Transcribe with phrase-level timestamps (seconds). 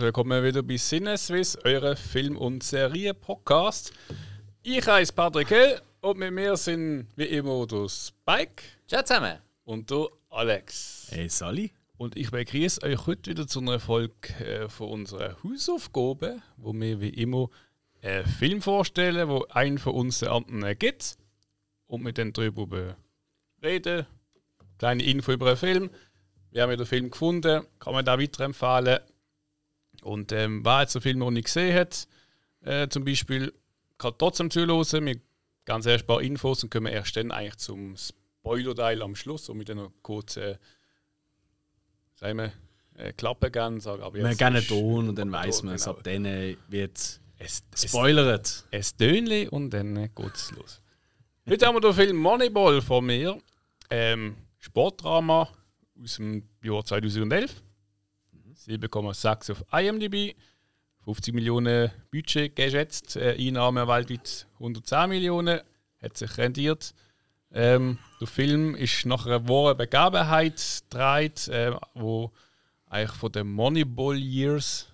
[0.00, 3.92] Herzlich willkommen wieder bei Sinneswiss, eurem Film- und Serie-Podcast.
[4.62, 8.62] Ich heiße Patrick Hill und mit mir sind wie immer der Spike.
[8.88, 9.36] Ciao zusammen.
[9.64, 11.08] Und der Alex.
[11.10, 11.72] Hey Sally.
[11.98, 17.02] Und ich begrüße euch heute wieder zu einer Folge äh, von unserer Hausaufgabe, wo wir
[17.02, 17.50] wie immer
[18.00, 21.18] einen Film vorstellen, wo einen von uns den anderen gibt.
[21.88, 22.96] Und mit dann darüber
[23.62, 24.06] reden.
[24.78, 25.90] Kleine Info über den Film.
[26.52, 29.00] Wir haben den Film gefunden, kann man da weiterempfehlen.
[30.02, 32.06] Und ähm, wer jetzt den Film noch nicht gesehen hat,
[32.62, 33.52] äh, zum Beispiel,
[33.98, 35.06] kann trotzdem zuhören.
[35.06, 35.20] Wir
[35.64, 39.58] ganz erst ein paar Infos und kommen erst dann eigentlich zum Spoiler-Teil am Schluss, und
[39.58, 40.58] mit einer kurzen, äh,
[42.14, 42.52] sagen wir,
[42.96, 43.80] äh, Klappe geben.
[43.80, 45.84] Sagen, aber Wir gerne ist- Ton und dann weiß man es.
[45.84, 45.96] genau.
[45.96, 46.24] Ab dann
[46.68, 46.98] wird
[47.38, 48.66] Es, es, spoilert.
[48.70, 50.80] ein Tönli und dann äh, geht's los.
[51.48, 53.38] Heute haben wir den Film Moneyball von mir.
[53.90, 55.48] Ähm, Sportdrama
[56.02, 57.62] aus dem Jahr 2011.
[58.66, 60.36] 7,6 auf IMDb.
[61.04, 63.16] 50 Millionen Budget geschätzt.
[63.16, 65.60] Äh, Einnahmen weltweit 110 Millionen.
[66.02, 66.94] Hat sich rendiert.
[67.52, 72.30] Ähm, der Film ist nach einer wahren Begebenheit gedreht, äh, wo
[72.86, 74.88] eigentlich von den Moneyball Years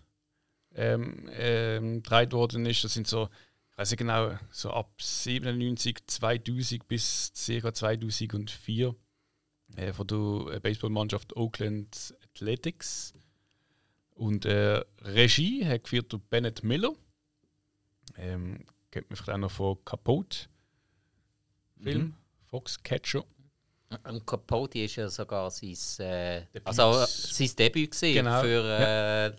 [0.75, 2.84] ähm, ähm, gedreht worden ist.
[2.84, 3.28] Das sind so,
[3.72, 7.75] ich weiß nicht genau, so ab 97, 2000 bis ca.
[7.75, 8.94] 2004
[9.77, 13.12] äh, von der Baseballmannschaft Oakland Athletics.
[14.17, 16.92] Und äh, Regie hat geführt durch Bennett Miller.
[18.17, 20.48] Ähm, kennt man vielleicht auch noch von Capote
[21.83, 22.14] Film,
[22.47, 23.25] Foxcatcher.
[24.05, 26.67] Und Capote ist ja sogar sein, äh, Debüt.
[26.67, 29.33] also, äh, sein Debüt Genau, für äh,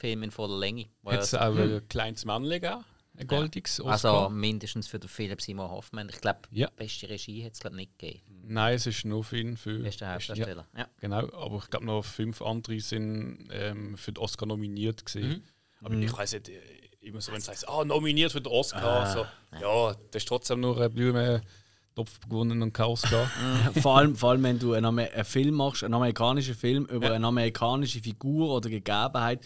[0.00, 0.86] Film in voller Länge.
[1.04, 2.84] Hat es er- auch ein kleines Männchen gegeben,
[3.16, 3.86] ein goldiges Hm.
[3.88, 6.08] also mindestens für den Philipp Simon Hoffmann.
[6.08, 6.70] Ich glaube, Ja.
[6.76, 8.22] beste Regie hat es glaube nicht gegeben.
[8.46, 9.56] Nein, es ist nur für ihn.
[9.56, 10.66] Für, Bester ja, Hauptdarsteller.
[10.76, 10.88] Ja.
[11.00, 15.44] Genau, aber ich glaube noch fünf andere sind ähm, für den Oscar nominiert gewesen.
[15.82, 16.60] Aber ich weiß nicht, äh,
[17.00, 19.26] immer so, wenn es heißt, ah, nominiert für den Oscar, so,
[19.60, 23.26] ja, das ist trotzdem nur ein Blumentopf gewonnen und kein Oscar.
[23.82, 27.26] vor, allem, vor allem, wenn du einen, einen Film machst, einen amerikanischen Film über eine
[27.26, 29.40] amerikanische Figur oder Gegebenheit,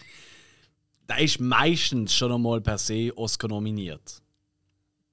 [1.09, 4.21] der ist meistens schon einmal per se Oscar nominiert.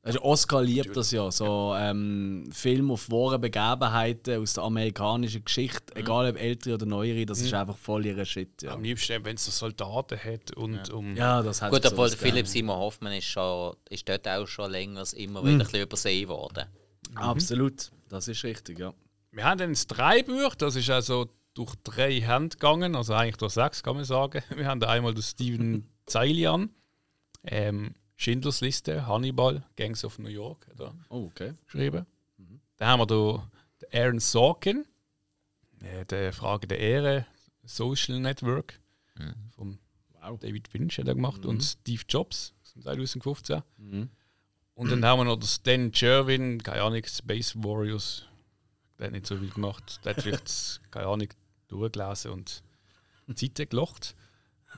[0.02, 5.96] Also Oscar liebt das ja, so ähm, Film auf wahre Begebenheiten aus der amerikanischen Geschichte,
[5.96, 8.60] egal ob ältere oder neuere, das ist einfach voll ihre Shit.
[8.62, 11.16] Ja, Am liebsten, wenn es so Soldaten hat und um.
[11.16, 12.46] ja das hat Gut, obwohl Philipp.
[12.46, 15.46] Simon Hoffmann ist, schon, ist dort auch schon länger immer Hm.
[15.46, 16.64] wieder ein bisschen übersehen worden.
[17.14, 18.92] Absolut, das ist richtig, ja.
[19.32, 23.52] Wir haben dann das Dreibuch, das ist also durch drei Hände gegangen, also eigentlich durch
[23.52, 24.42] sechs kann man sagen.
[24.54, 26.70] Wir haben einmal den Steven Zeilian,
[27.44, 31.54] ähm, Schindlers Liste, Hannibal, Gangs of New York, hat Oh, okay.
[31.66, 32.06] geschrieben.
[32.76, 33.50] Dann haben wir da
[33.82, 34.84] den Aaron Sorkin,
[35.80, 37.26] äh, der Frage der Ehre,
[37.64, 38.80] Social Network,
[39.56, 39.78] vom
[40.20, 40.38] Wow.
[40.40, 43.62] David Finch hat er gemacht und Steve Jobs dem 2015.
[43.76, 44.08] Mhm.
[44.74, 48.24] Und dann haben wir noch den Stan Jervin, keine Ahnung, Space Warriors.
[48.98, 50.00] Der hat nicht so viel gemacht.
[50.04, 51.28] Der hat vielleicht, keine Ahnung,
[51.78, 52.62] durchgelesen und
[53.34, 54.14] Zeiten gelocht.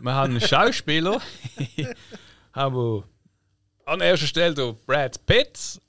[0.01, 1.21] Wir haben einen Schauspieler,
[2.53, 3.05] haben
[3.87, 5.81] an erster Stelle Brad Pitt.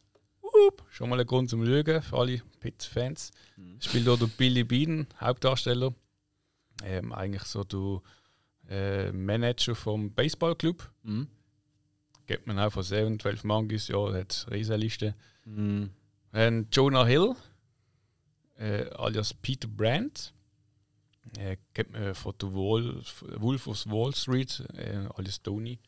[0.41, 3.31] Wup, schon mal ein Grund zum Lügen für alle Pitt-Fans.
[3.79, 5.93] Spielt auch der Billy Bean, Hauptdarsteller.
[6.83, 8.01] Ähm, eigentlich so der
[8.69, 10.89] äh, Manager vom Baseballclub.
[11.03, 11.27] Mhm.
[12.27, 15.15] Gibt man auch von 7, 12 Mangis, ja, hat eine Riesenliste.
[15.45, 15.91] Mhm.
[16.31, 17.35] Dann Jonah Hill,
[18.57, 20.33] äh, alias Peter Brandt.
[21.37, 23.01] Äh, kennt man von Wall,
[23.37, 25.79] Wolf of Wall Street, äh, alias Tony.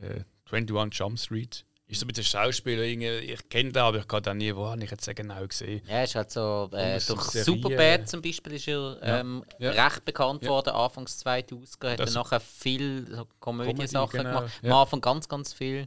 [0.00, 1.64] Äh, 21 Jump Street.
[1.88, 4.82] Ist so ein bisschen Schauspieler, ich kenne den, aber ich kann den nie, wo habe
[4.82, 5.82] ich jetzt genau gesehen.
[5.86, 7.62] Ja, ist halt so, äh, durch Serien.
[7.62, 9.70] Superbad zum Beispiel ist er ähm, Ja.
[9.70, 10.48] recht bekannt Ja.
[10.50, 14.60] worden, anfangs 2000 hat Das- er nachher viel so Komödie-Sachen genau, gemacht.
[14.62, 14.70] ja.
[14.72, 15.86] Am Anfang ganz, ganz viel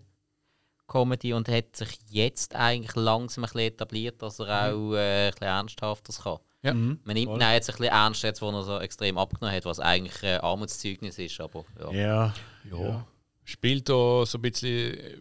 [0.88, 5.32] Comedy und hat sich jetzt eigentlich langsam ein bisschen etabliert, dass er auch äh, ein
[5.32, 6.40] bisschen ernsthaftes kann.
[6.62, 6.74] Ja.
[6.74, 7.00] Mhm.
[7.04, 9.66] Man nimmt ihn auch jetzt ein bisschen ernst, jetzt, wo er so extrem abgenommen hat,
[9.66, 11.92] was eigentlich ein Armutszeugnis ist, aber ja.
[11.92, 12.34] Ja.
[12.70, 13.08] Ja.
[13.44, 15.18] Spielt da so ein bisschen, äh,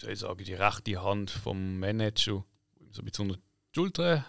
[0.00, 2.44] soll ich sagen, die rechte Hand vom Manager,
[2.90, 4.24] so ein bisschen unter die Schulter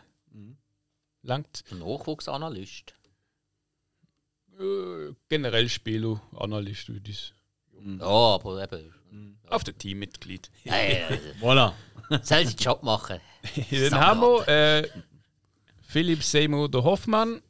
[1.24, 1.64] langt.
[1.72, 2.94] Ein Nachwuchsanalyst.
[4.60, 7.34] Äh, generell Spieler, Analyst, würde ich
[8.00, 8.94] Ja, aber eben.
[9.50, 10.50] Auf der Teammitglied.
[10.64, 11.18] Ja, ja, ja.
[11.42, 11.74] Voilà.
[12.10, 13.20] Soll seinen Job machen.
[13.72, 14.90] Dann haben wir äh,
[15.92, 17.42] Philipp Seymour der Hoffmann,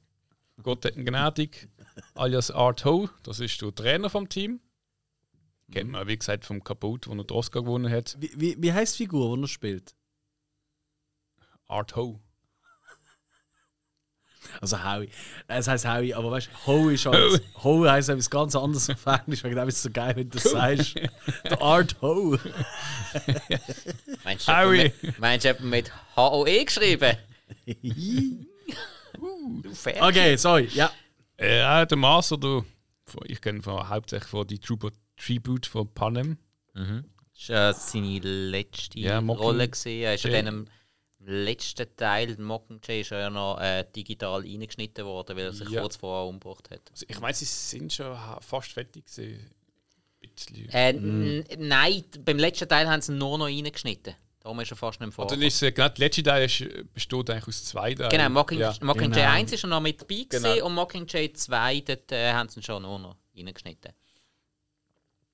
[0.63, 1.69] Gott hat ihn gnädig,
[2.15, 4.59] alias Art Ho, das ist der Trainer vom Team.
[5.71, 8.17] Kennt man, wie gesagt, vom Kaputt, wo er den Oscar gewonnen hat.
[8.19, 9.93] Wie, wie, wie heißt die Figur, die er spielt?
[11.67, 12.19] Art Ho.
[14.59, 15.11] Also Howie.
[15.47, 17.43] Es heisst Howie, aber weißt du, Ho ist halt.
[17.63, 19.43] Ho heisst etwas ganz anderes auf Englisch.
[19.43, 20.95] Wegen dem ist es so geil, wenn du das sagst.
[21.45, 22.37] Der Art Ho.
[24.23, 24.91] Meinst du, Howie.
[25.03, 27.15] mit- meinst du mit H-O-E geschrieben?
[29.63, 30.01] Du Fertig.
[30.01, 30.67] Okay, sorry.
[30.73, 30.91] Ja.
[31.37, 32.63] Äh, auch der Master, du,
[33.25, 36.37] ich kenne hauptsächlich von die Tribute, Tribute von Panem.
[36.73, 39.67] Das war äh, seine letzte Ja, Rolle.
[39.67, 39.89] Gewesen.
[40.01, 40.67] Er ist in dem
[41.19, 45.81] letzten Teil, Mockingjay, ist er ja noch äh, digital reingeschnitten worden, weil er sich Ja.
[45.81, 46.81] kurz vorher umgebracht hat.
[46.91, 49.51] Also ich meine, sie sind schon fast fertig gewesen.
[50.23, 50.69] Ein bisschen.
[50.69, 54.13] Äh, n- Nein, beim letzten Teil haben sie nur noch reingeschnitten.
[54.41, 55.43] Darum ist er fast nicht mehr Oder vor.
[55.45, 58.09] ist, genau, der letzte Teil ist, besteht eigentlich aus zwei Teilen.
[58.09, 58.73] Genau, Mocking, Ja.
[58.81, 59.33] Mockingjay Genau.
[59.35, 60.65] 1 ist er noch mit dabei Genau.
[60.65, 63.93] und Mockingjay 2, dort äh, haben sie ihn schon nur noch reingeschnitten.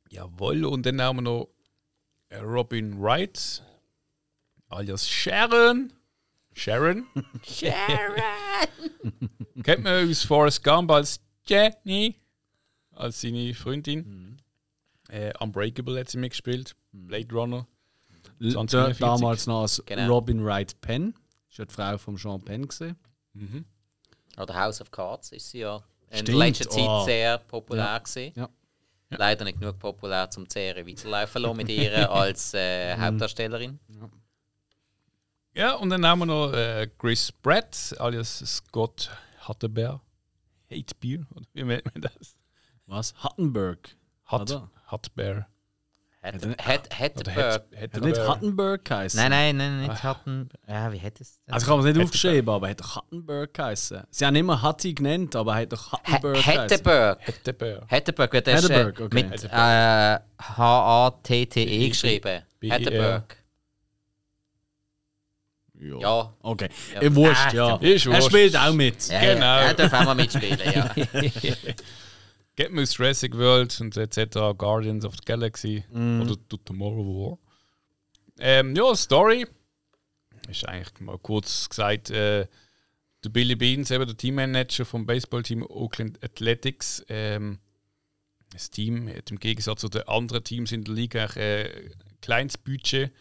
[0.10, 1.48] Jawohl, und dann haben wir noch
[2.30, 3.64] äh, Robin Wright,
[4.70, 5.94] alias Sharon.
[6.54, 7.08] Sharon.
[7.48, 8.22] Sharon!
[9.64, 12.16] Kennt man aus Forrest Gump als Jenny,
[12.92, 14.38] als seine Freundin.
[15.10, 16.76] Äh, Unbreakable hat sie mitgespielt.
[16.92, 17.68] Blade Runner.
[18.40, 19.00] L- 2044.
[19.00, 20.14] da- Damals noch als Genau.
[20.14, 21.14] Robin Wright Penn.
[21.50, 22.68] Das war die Frau von Sean Penn.
[22.68, 22.96] Gewesen.
[24.38, 25.78] Oder House of Cards ist sie ja
[26.10, 27.06] in Stimmt, der letzten Zeit oh.
[27.06, 27.98] sehr populär Ja.
[28.00, 28.34] gewesen.
[28.36, 28.50] Ja.
[29.10, 33.02] Leider nicht genug populär, um die Serie weiterlaufen zu lassen mit ihr als äh, Mhm.
[33.02, 33.80] Hauptdarstellerin.
[35.54, 39.10] Ja, und dann haben wir noch äh, Chris Pratt, alias Scott
[39.40, 40.02] Hattebear.
[40.70, 42.36] Hate Beer, oder wie nennt man das?
[42.86, 43.14] Was?
[43.24, 43.96] Huttenberg.
[44.26, 44.70] Hat, Oder?
[46.34, 47.38] Hat, nicht- hat, Oder Hatterberg.
[47.38, 48.28] Hat, Hat er nicht Hattebear.
[48.36, 49.20] Huttenberg geheißen?
[49.20, 50.50] Nein, nein, nein, nicht hatten.
[50.68, 51.54] Ja, wie hätte es denn?
[51.54, 54.04] Also ich habe es nicht aufgeschrieben, aber er hat doch Huttenberg geheißen.
[54.10, 56.62] Sie haben immer Hatti genannt, aber er hat doch Huttenberg geheißen.
[56.62, 57.28] Hatterberg.
[57.28, 57.88] Hattebear.
[57.90, 62.42] Hatterberg wird erst äh, mit äh, H-A-T-T-E geschrieben.
[62.70, 63.38] Hatterberg.
[65.80, 66.00] Ja.
[66.00, 66.34] Ja.
[66.42, 66.70] Okay.
[67.00, 67.16] Ja.
[67.16, 67.76] Wurscht, Ah, ja.
[67.78, 69.10] ist Er spielt auch mit.
[69.10, 69.60] Genau.
[69.60, 70.90] Er darf auch mal mitspielen, ja.
[72.58, 74.58] Get me aus Jurassic World und etc.
[74.58, 77.38] Guardians of the Galaxy oder The Tomorrow War.
[78.40, 79.46] Ähm, ja, Story
[80.50, 82.48] ist eigentlich mal kurz gesagt, äh,
[83.24, 87.06] der Billy Beans, eben der Teammanager vom Baseballteam Oakland Athletics.
[87.10, 87.60] Ähm,
[88.52, 92.22] das Team hat im Gegensatz zu den anderen Teams in der Liga eigentlich, äh, ein
[92.22, 93.12] kleines Budget.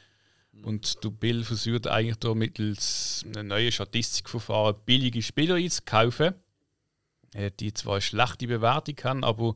[0.63, 6.35] Und der Bill versucht eigentlich da mittels einem neuen Statistikverfahren billige Spieler einzukaufen
[7.61, 9.55] die zwar schlechte Bewertung haben, aber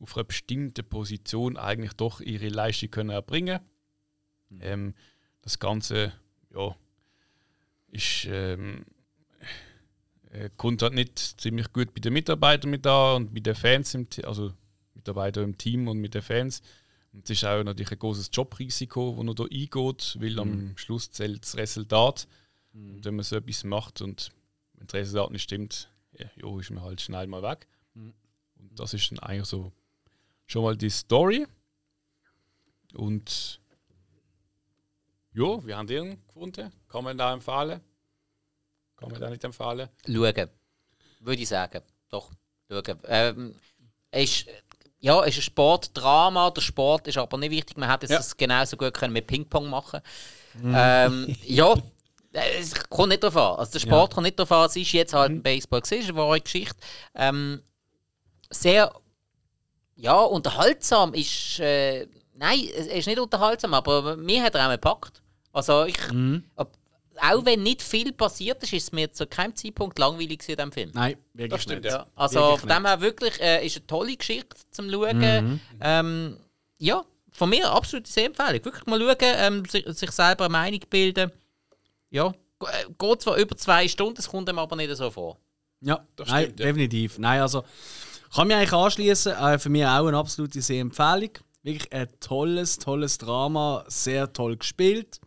[0.00, 3.60] auf einer bestimmten Position eigentlich doch ihre Leistung können erbringen
[4.60, 4.94] ähm,
[5.42, 6.12] Das Ganze
[6.54, 6.74] ja,
[7.88, 8.84] ist, ähm,
[10.30, 13.94] äh, kommt halt nicht ziemlich gut bei den Mitarbeitern mit da und bei den Fans,
[13.94, 14.52] im, also
[14.94, 16.62] Mitarbeiter im Team und mit den Fans.
[17.12, 21.10] Und es ist auch natürlich ein großes Jobrisiko, das noch da eingeht, weil am Schluss
[21.10, 22.28] zählt das Resultat.
[22.72, 24.30] Und wenn man so etwas macht und
[24.74, 25.89] wenn das Resultat nicht stimmt,
[26.20, 27.66] ja, jo, ist man halt schnell mal weg.
[27.94, 28.14] Und
[28.78, 29.72] das ist dann eigentlich so
[30.46, 31.46] schon mal die Story.
[32.94, 33.60] Und
[35.32, 36.72] ja, wir haben den gefunden.
[36.88, 37.80] Kann man da empfehlen?
[38.96, 39.88] Kann man da nicht empfehlen?
[40.06, 40.48] Schauen.
[41.20, 41.82] Würde ich sagen.
[42.08, 42.30] Doch,
[42.68, 42.98] schauen.
[43.06, 43.54] Ähm,
[44.10, 44.46] ist,
[44.98, 46.50] ja, ist ein Sportdrama.
[46.50, 47.76] Der Sport ist aber nicht wichtig.
[47.76, 48.18] Man hätte Ja.
[48.18, 50.00] es genauso gut können mit Ping-Pong machen
[50.64, 51.74] ähm, Ja,
[52.32, 53.58] es kommt nicht darauf an.
[53.58, 54.66] Also der Sport kommt nicht darauf an.
[54.66, 55.80] Es ist jetzt halt ein Baseball.
[55.82, 56.76] Es ist eine wahre Geschichte.
[57.14, 57.62] Ähm,
[58.50, 58.92] sehr
[59.96, 61.58] ja, unterhaltsam ist.
[61.60, 65.22] Äh, nein, es ist nicht unterhaltsam, aber mir hat er auch gepackt.
[65.52, 65.98] Also ich.
[66.56, 66.72] Ob,
[67.22, 70.56] auch wenn nicht viel passiert ist, ist es mir zu keinem Zeitpunkt langweilig gewesen, in
[70.56, 70.90] diesem Film.
[70.94, 71.92] Nein, wirklich Das stimmt, nicht.
[71.92, 72.06] ja.
[72.14, 75.60] Also Wirklich von dem her wirklich äh, ist eine tolle Geschichte zum Schauen.
[75.82, 76.36] Ähm,
[76.78, 78.64] ja, von mir absolute Sehempfehlung.
[78.64, 81.30] Wirklich mal schauen, ähm, sich, sich selber eine Meinung bilden.
[82.10, 82.28] Ja,
[82.62, 85.38] äh, geht zwar über zwei Stunden, es kommt einem aber nicht so vor.
[85.80, 86.66] Ja, Das nein, stimmt, ja.
[86.66, 87.18] definitiv.
[87.18, 87.64] Nein, also
[88.34, 89.32] kann mich eigentlich anschließen.
[89.32, 91.30] Äh, für mich auch eine absolute Sehempfehlung.
[91.62, 95.20] Wirklich ein tolles, tolles Drama, sehr toll gespielt,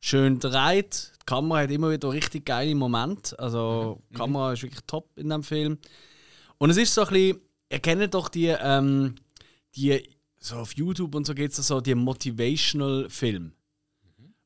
[0.00, 1.12] schön gedreht.
[1.22, 3.38] Die Kamera hat immer wieder richtig geile Momente.
[3.38, 5.78] Also die Kamera ist wirklich top in dem Film.
[6.58, 9.14] Und es ist so ein bisschen, ihr kennt doch die, ähm,
[9.76, 13.52] die so auf YouTube und so geht es so, die Motivational Film.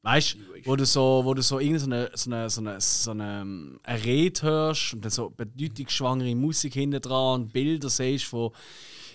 [0.02, 3.40] Weißt du, wo du so, wo du so irgendeine so eine, so eine, so eine,
[3.42, 8.52] ähm, eine Rede hörst und dann so bedeutungsschwangere Musik hinten dran und Bilder siehst von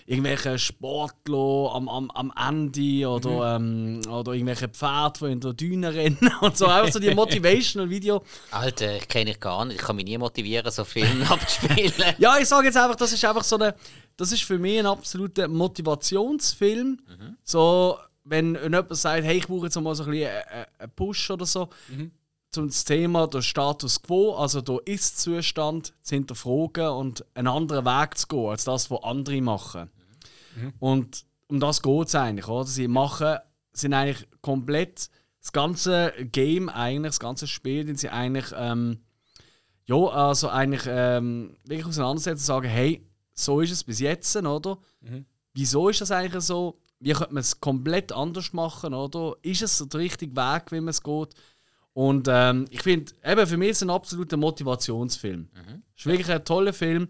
[0.06, 5.92] irgendwelchen Sportlern am, am, am Ende oder, ähm, oder irgendwelche Pferde, die in der Düne
[5.92, 6.66] rennen und so.
[6.66, 8.22] Einfach so die Motivational Video.
[8.52, 9.80] Alter, ich kenne ich gar nicht.
[9.80, 11.92] Ich kann mich nie motivieren, so Filme abzuspielen.
[12.18, 13.74] Ja, ich sage jetzt einfach, das ist einfach so eine.
[14.16, 17.00] Das ist für mich ein absoluter Motivationsfilm.
[17.44, 17.98] So,
[18.28, 21.46] wenn jemand sagt, hey, ich brauche jetzt mal so ein bisschen einen einen Push oder
[21.46, 21.68] so.
[22.50, 28.28] zum Thema der Status quo, also der Ist-Zustand, zu hinterfragen und einen anderen Weg zu
[28.28, 29.90] gehen, als das, was andere machen.
[30.78, 32.64] Und um das geht es eigentlich, oder?
[32.64, 33.36] Sie machen,
[33.72, 39.00] sind eigentlich komplett das ganze Game eigentlich, das ganze Spiel, den sie eigentlich, ähm,
[39.84, 44.78] ja, also eigentlich ähm, wirklich auseinandersetzen und sagen, hey, so ist es bis jetzt, oder?
[45.52, 46.80] Wieso ist das eigentlich so?
[47.00, 49.36] Wie könnte man es komplett anders machen, oder?
[49.42, 51.34] Ist es der richtige Weg, wie man es geht?
[51.92, 55.48] Und ähm, ich finde, eben für mich ist es ein absoluter Motivationsfilm.
[55.94, 57.08] Es ist wirklich ein toller Film.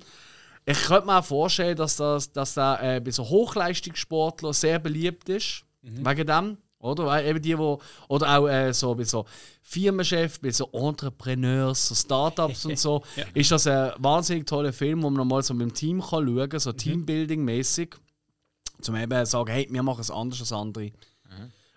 [0.65, 5.29] Ich könnte mir auch vorstellen, dass das, dass der äh, bei so Hochleistungssportlern sehr beliebt
[5.29, 5.65] ist.
[6.05, 6.59] Wegen dem.
[6.79, 7.07] Oder?
[7.07, 9.25] Weil eben die, wo, oder auch äh, so bei so
[9.63, 13.03] Firmenchefs, bei so Entrepreneurs, so Startups und so,
[13.35, 16.49] ist das ein wahnsinnig toller Film, wo man nochmal so mit dem Team kann schauen
[16.49, 17.97] kann, so Teambuilding-mäßig.
[18.81, 20.93] Zum eben sagen, hey, wir machen es anders als andere.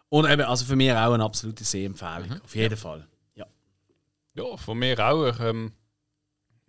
[0.10, 2.42] Und eben, also für mich auch eine absolute Sehempfehlung.
[2.44, 3.08] Auf jeden Fall.
[3.36, 3.46] Ja.
[4.34, 5.28] Ja, von mir auch.
[5.28, 5.74] Ich, ähm,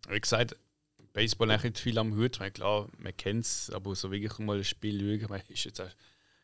[0.08, 0.56] wie gesagt,
[1.12, 2.34] Baseball eigentlich nicht viel am Hut.
[2.34, 5.80] Ich meine, klar, man kennt es, aber so wirklich mal ein Spiel schauen, ist jetzt
[5.80, 5.90] auch,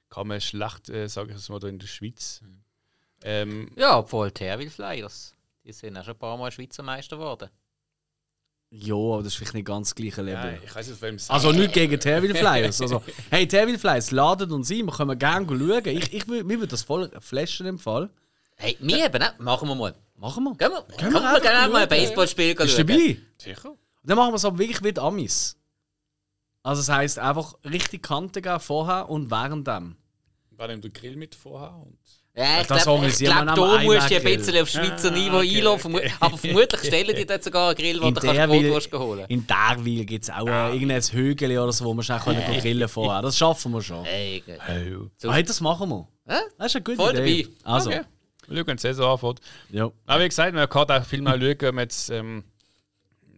[0.09, 2.41] kann man schlecht, äh, sage ich es mal, da in der Schweiz.
[3.23, 5.35] Ähm, Ja, obwohl Terwil Flyers.
[5.65, 7.51] Die sind auch schon ein paar Mal Schweizer Meister geworden.
[8.71, 10.53] Ja, aber das ist vielleicht nicht ganz das gleiche Level.
[10.53, 12.81] nein, ich weiß nicht, auf wem es Also nicht gegen Terville Flyers.
[12.81, 15.87] Also, hey, Terville Flyers, ladet uns ein, wir können gerne schauen.
[15.87, 18.11] Ich, ich, mir würde das voll flashen im Fall.
[18.57, 19.33] Hey, wir eben, ne?
[19.39, 19.95] Machen wir mal.
[20.17, 20.55] Machen wir.
[20.57, 21.99] Gehen wir, wir können wir einfach gerne mal ein schauen.
[22.01, 22.87] Baseballspiel Bist du schauen.
[22.87, 23.17] dabei?
[23.39, 23.71] Sicher.
[23.71, 25.57] Und dann machen wir es aber wirklich wie die Amis.
[26.63, 29.97] Also das heisst einfach richtig Kante geben vorher und während dem.
[30.51, 31.77] War nimmt der Grill mit vorher?
[31.77, 31.99] Und
[32.39, 35.95] Ja, ich Das glaube, glaub, da musst du ein bisschen auf Schweizer Niveau okay, einlaufen.
[35.95, 36.13] okay.
[36.21, 39.47] Aber vermutlich stellen die dort sogar einen Grill, wo In du kannst Brotwurst holen In
[39.47, 42.89] Derwil gibt es auch äh, irgendein Hügel oder so, wo wir schnell können gehen grillen
[42.89, 43.23] vorher.
[43.23, 44.05] Das schaffen wir schon.
[44.05, 44.43] Hey,
[45.01, 45.07] oh.
[45.17, 45.33] So.
[45.33, 46.07] Hey, das machen wir.
[46.29, 46.35] Hä?
[46.59, 47.43] Das ist eine gute Voll Idee.
[47.65, 47.73] dabei.
[47.73, 48.03] Also, Okay.
[48.49, 49.41] Wir schauen die Saison anfängt.
[49.71, 49.91] ja.
[50.07, 52.45] Aber wie gesagt, man kann den Film auch schauen, wenn man jetzt ähm,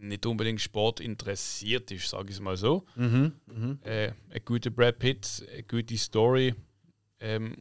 [0.01, 2.83] nicht unbedingt Sport interessiert ist, sage ich es mal so.
[2.97, 6.53] Äh, ein guter Brad Pitt, eine gute Story.
[7.21, 7.55] Ähm,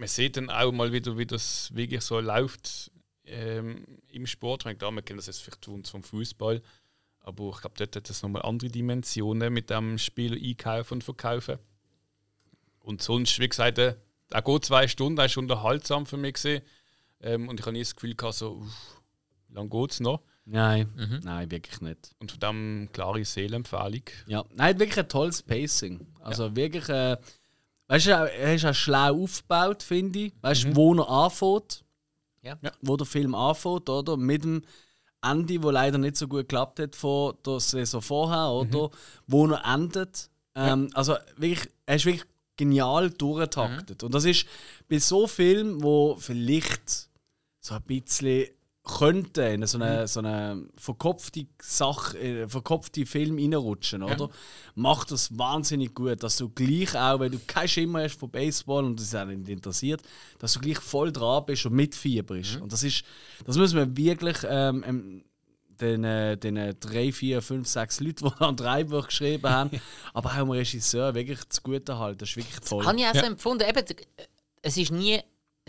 [0.00, 2.90] man sieht dann auch mal wieder, wie das wirklich so läuft
[3.26, 4.62] ähm, im Sport.
[4.62, 6.62] Ich meine, klar, man kennt das jetzt vielleicht von uns vom Fußball,
[7.20, 11.58] aber ich glaube, dort hat das nochmal andere Dimensionen mit dem Spiel einkaufen und verkaufen.
[12.80, 13.94] Und sonst, wie gesagt, äh,
[14.32, 16.36] auch gut zwei Stunden, das ist unterhaltsam für mich.
[17.20, 19.00] Ähm, und ich habe nie das Gefühl gehabt, so, uff,
[19.48, 20.22] wie lange geht es noch?
[20.46, 21.20] Nein, Mhm.
[21.22, 22.12] nein, wirklich nicht.
[22.18, 24.02] Und von dem klare Seelenempfehlung.
[24.26, 26.06] Ja, nein, wirklich ein tolles Pacing.
[26.20, 27.18] Also wirklich, äh,
[27.90, 30.32] weißt du, er ist auch schlau aufgebaut, finde ich.
[30.40, 31.84] Weißt du, wo er anfängt,
[32.42, 32.56] Ja.
[32.62, 32.70] Ja.
[32.82, 34.16] wo der Film anfängt, oder?
[34.16, 34.62] Mit dem
[35.22, 38.90] Ende, wo leider nicht so gut geklappt hat von der Saison vorher, oder?
[39.26, 40.30] Wo er endet.
[40.54, 42.24] Ähm, Also wirklich, er ist wirklich
[42.56, 44.02] genial durchgetaktet.
[44.02, 44.46] Und das ist
[44.88, 47.08] bei so Filmen, wo vielleicht
[47.60, 48.48] so ein bisschen
[48.82, 54.30] könnte in so eine, so eine verkopfte Sache, äh, verkopfte Film reinrutschen, oder?
[54.74, 58.84] Macht das wahnsinnig gut, dass du gleich auch, wenn du keinen Schimmer hast von Baseball
[58.84, 60.00] und das auch nicht interessiert,
[60.38, 62.56] dass du gleich voll dran bist und mitfieberst.
[62.60, 63.04] Und das ist,
[63.44, 65.24] das muss man wirklich ähm, ähm,
[65.80, 69.70] den, äh, den äh, drei, vier, fünf, sechs Leuten, die an drei Buch geschrieben haben,
[70.14, 72.18] aber auch dem Regisseur wirklich zugute halten.
[72.18, 72.84] Das ist wirklich toll.
[72.84, 73.68] Habe ich auch so empfunden.
[73.68, 73.96] Eben, d-
[74.62, 75.20] es ist nie.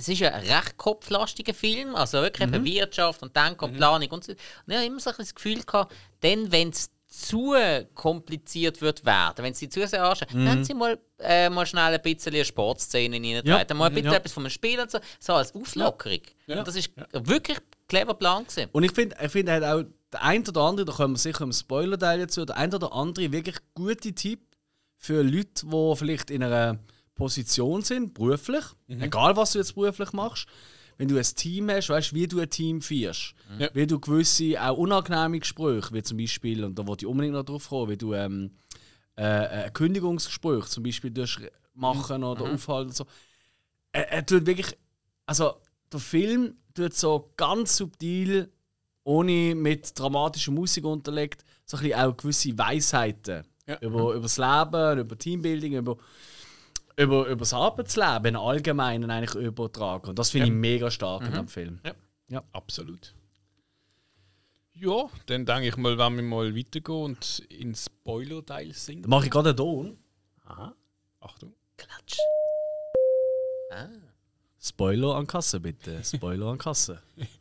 [0.02, 2.66] Es ist ein recht kopflastiger Film, also wirklich Mhm.
[2.66, 4.32] Wirtschaft und Denken und Planung und so.
[4.32, 5.94] Und ich habe immer so ein das Gefühl gehabt,
[6.24, 7.54] denn wenn es zu
[7.94, 10.46] kompliziert wird werden, wenn sie zu sehr anschauen, Mhm.
[10.46, 13.64] dann haben sie mal, äh, mal schnell ein bisschen eine Sportszene rein, Ja.
[13.76, 14.18] mal ein bisschen Ja.
[14.18, 16.22] etwas von einem Spiel und so, so als Auflockerung.
[16.48, 18.70] Und das ist wirklich clever Plan gewesen.
[18.72, 21.42] Und ich finde, ich find, hat auch der ein oder andere, da kommen wir sicher
[21.44, 24.40] im Spoiler-Teil dazu, der ein oder andere wirklich gute Tipp
[24.98, 26.80] für Leute, die vielleicht in einer
[27.22, 30.48] Position sind, beruflich, egal was du jetzt beruflich machst,
[30.98, 33.70] wenn du ein Team hast, weißt wie du ein Team führst, Ja.
[33.74, 37.44] wie du gewisse auch unangenehme Gespräche, wie zum Beispiel, und da wollte ich unbedingt noch
[37.46, 38.52] drauf kommen, wie du ähm,
[39.16, 39.24] äh,
[39.66, 41.12] ein Kündigungsgespräch zum Beispiel
[41.76, 43.06] machen oder aufhalten und so.
[43.92, 44.76] Er, er tut wirklich,
[45.26, 45.54] also
[45.92, 48.50] der Film tut so ganz subtil,
[49.04, 53.78] ohne mit dramatischer Musik unterlegt, so ein bisschen auch gewisse Weisheiten Ja.
[53.82, 55.98] über, über das Leben, über Teambuilding, über,
[56.98, 60.10] über, über das Arbeitsleben im Allgemeinen eigentlich übertragen.
[60.10, 61.80] Und das finde ich mega stark in dem Film.
[62.54, 63.14] Absolut.
[64.74, 69.04] Ja, dann denke ich mal, wenn wir mal weitergehen und ins Spoiler-Teil singen.
[69.04, 69.98] Da mache ich gerade einen Ton.
[71.20, 71.54] Achtung.
[71.78, 72.18] Klatsch.
[74.60, 76.04] Spoiler an Kasse, bitte.
[76.04, 77.02] Spoiler an Kasse.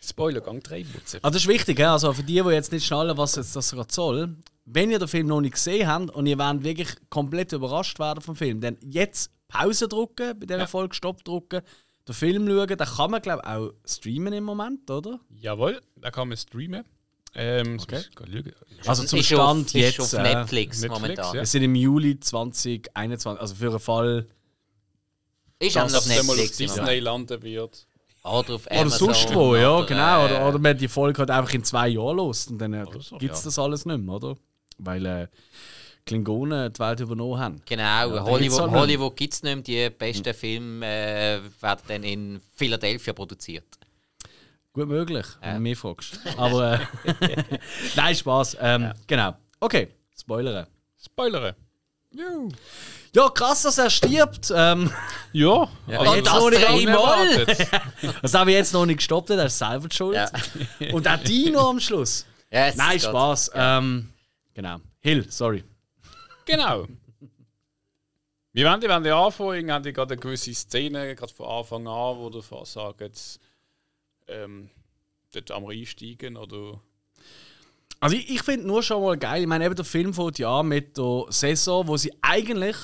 [0.00, 1.20] Spoiler, Gang 3 Wurzel.
[1.22, 3.92] Also das ist wichtig, also für die, die jetzt nicht schnallen, was jetzt das gerade
[3.92, 4.36] soll.
[4.68, 8.20] Wenn ihr den Film noch nicht gesehen habt und ihr wollt wirklich komplett überrascht werden
[8.20, 11.62] vom Film, dann jetzt Pause drücken, bei dieser Folge Stopp drücken,
[12.08, 15.20] den Film schauen, den kann man glaube ich auch streamen im Moment, oder?
[15.30, 16.84] Jawohl, da kann man streamen.
[17.34, 18.02] Ähm, Okay.
[18.86, 19.98] Also zum ist Stand auf, jetzt.
[19.98, 21.26] Ist auf äh, Netflix, Netflix, momentan.
[21.26, 21.40] ja.
[21.42, 24.26] Wir sind im Juli 2021, also für einen Fall.
[25.58, 26.60] Ist auch Das noch auf Dass auf Netflix.
[26.60, 27.86] im Disney landen wird.
[28.24, 29.14] Oder auf Oder Amazon.
[29.14, 30.22] sonst wo, ja, oder, genau.
[30.22, 32.82] äh, Oder, oder man die Folge halt einfach in zwei Jahren los und dann äh,
[32.84, 33.44] Oder gibt es ja.
[33.44, 34.36] das alles nicht mehr, oder?
[34.78, 35.26] Weil äh,
[36.04, 37.62] Klingonen die Welt übernommen haben.
[37.66, 38.80] Genau, gibt's Hollywood, nicht.
[38.80, 39.88] Hollywood gibt es nicht mehr.
[39.88, 43.64] Die besten Filme äh, werden dann in Philadelphia produziert.
[44.72, 45.54] Gut möglich, wenn Ja.
[45.54, 46.20] du mich fragst.
[46.36, 47.58] Aber äh,
[47.96, 48.56] nein, Spaß.
[48.60, 49.34] Ähm, Genau.
[49.58, 50.66] Okay, Spoilere.
[51.02, 51.56] Spoilere.
[53.14, 54.52] Ja, krass, dass er stirbt.
[54.54, 54.90] Ähm,
[55.32, 57.68] Ja, Ja, jetzt das noch nicht unerwartet.
[58.22, 60.14] das habe ich jetzt noch nicht gestoppt, er ist selber schuld.
[60.16, 60.30] Ja.
[60.92, 62.26] Und auch Dino am Schluss.
[62.50, 63.00] Ja, es Nein.
[63.00, 63.50] Spaß.
[63.54, 64.10] Ähm,
[64.56, 64.78] genau.
[65.00, 65.62] Hill, sorry.
[66.46, 66.86] Genau.
[68.52, 71.88] Wir werden, die werden ja anfangen, haben die gerade eine gewisse Szene, gerade von Anfang
[71.88, 73.40] an, wo du fast sagst, jetzt,
[74.28, 74.70] ähm,
[75.34, 76.80] dort am einsteigen oder.
[77.98, 80.62] Also ich, ich finde nur schon mal geil, ich meine eben der Film fängt ja
[80.62, 82.76] mit der Saison, wo sie eigentlich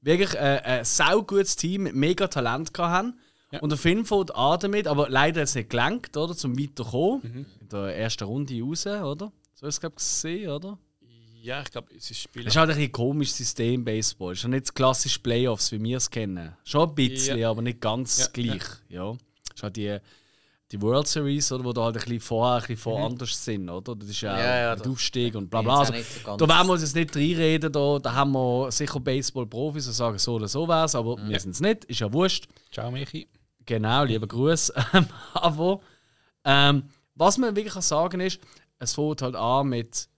[0.00, 3.18] wirklich äh, ein saugutes Team mit mega Talent haben.
[3.52, 3.60] Ja.
[3.60, 7.46] Und der Film fängt an damit, aber leider hat es nicht gelangt, oder, zum weiterkommen.
[7.60, 9.32] In der ersten Runde raus, oder?
[9.60, 10.78] So ist es, glaube ich, gesehen, oder?
[11.42, 12.44] Ja, ich glaube, es ist Spiel.
[12.44, 14.32] Das ist halt ein ein komisches System, Baseball.
[14.32, 16.56] Es ist ja nicht das klassische Playoffs, wie wir es kennen.
[16.64, 17.50] Schon ein bisschen, Ja.
[17.50, 18.62] aber nicht ganz Ja, gleich.
[18.88, 19.10] Ja.
[19.12, 19.98] Es ist halt die,
[20.72, 23.68] die World Series, oder, wo da halt ein bisschen vorher ein bisschen vor anders sind,
[23.68, 23.96] oder?
[23.96, 25.80] Das ist ja, Ja, ja, da- Aufstieg und bla bla.
[25.80, 25.92] Also,
[26.24, 29.92] so da werden wir uns jetzt nicht reinreden, da, da haben wir sicher Baseball-Profis, die
[29.92, 32.48] sagen so oder so wär's, aber wir sind es nicht, ist ja wurscht.
[32.72, 33.28] Ciao, Michi.
[33.66, 34.72] Genau, lieber Gruß.
[34.94, 35.80] Ähm, aber
[36.44, 38.40] ähm, was man wirklich kann sagen ist,
[38.80, 40.08] es fängt halt an mit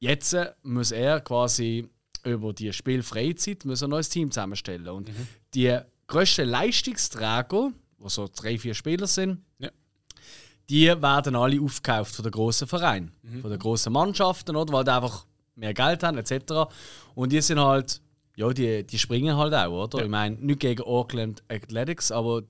[0.00, 1.88] jetzt muss er quasi
[2.24, 4.88] über die Spielfreizeit muss ein neues Team zusammenstellen.
[4.88, 5.10] Und
[5.54, 9.70] die grössten Leistungsträger, die so drei, vier Spieler sind, Ja.
[10.68, 14.72] die werden alle aufgekauft von den grossen Vereinen, von den grossen Mannschaften, oder?
[14.72, 16.72] weil die einfach mehr Geld haben, etc.
[17.14, 18.00] Und die sind halt,
[18.36, 19.98] ja, die, die springen halt auch, oder?
[19.98, 20.04] Ja.
[20.04, 22.42] Ich meine, nicht gegen Auckland Athletics, aber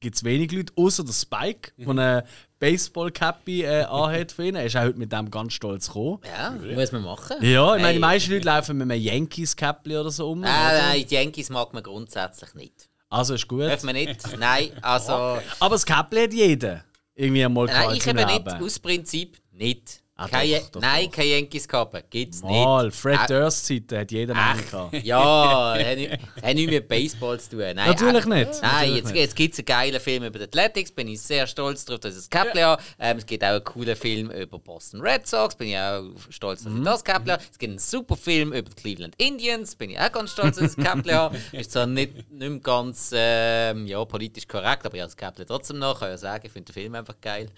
[0.00, 2.24] gibt es wenig Leute, außer der Spike, der eine
[2.58, 4.54] Baseball-Cappy äh, anhat für ihn.
[4.54, 6.20] Er ist auch heute mit dem ganz stolz gekommen.
[6.26, 7.36] Ja, muss man machen.
[7.40, 10.40] Ja, ich meine, die meisten Leute laufen mit einem Yankees-Cappy oder so um.
[10.40, 10.88] Nein, oder?
[10.88, 12.88] nein, die Yankees mag man grundsätzlich nicht.
[13.08, 13.62] Also ist gut.
[13.62, 14.38] Darf man nicht?
[14.38, 15.12] Nein, also.
[15.60, 16.84] Aber das Cappy hat jeder.
[17.14, 18.62] Irgendwie einmal Nein, ich eben nicht.
[18.62, 20.02] Aus Prinzip nicht.
[20.18, 21.12] Ah, Keine, doch, doch, nein, doch.
[21.12, 22.10] keine Yankees gehabt.
[22.10, 22.96] Gibt's Mal, nicht.
[22.96, 25.04] Fred Durst Zeiten hat jeder Ach, einen gehabt.
[25.04, 26.10] Ja, hat nicht,
[26.42, 27.58] hat nichts mit Baseball zu tun.
[27.58, 28.30] Nein, Natürlich äh, nicht.
[28.30, 29.16] Nein, Natürlich jetzt, nicht.
[29.16, 32.14] jetzt gibt es einen geilen Film über die Athletics, bin ich sehr stolz darauf, dass
[32.16, 32.82] ich das Käppli habe.
[32.98, 36.62] Ähm, es gibt auch einen coolen Film über Boston Red Sox, bin ich auch stolz,
[36.64, 36.84] dass ich Mhm.
[36.84, 37.42] das Käppli habe.
[37.52, 40.70] Es gibt einen super Film über die Cleveland Indians, bin ich auch ganz stolz, dass
[40.70, 41.36] ich das Käppli habe.
[41.52, 45.78] Ist zwar nicht, nicht ganz ähm, ja, politisch korrekt, aber ich habe das Käppli trotzdem
[45.78, 47.50] noch, kann ja sagen, ich finde den Film einfach geil.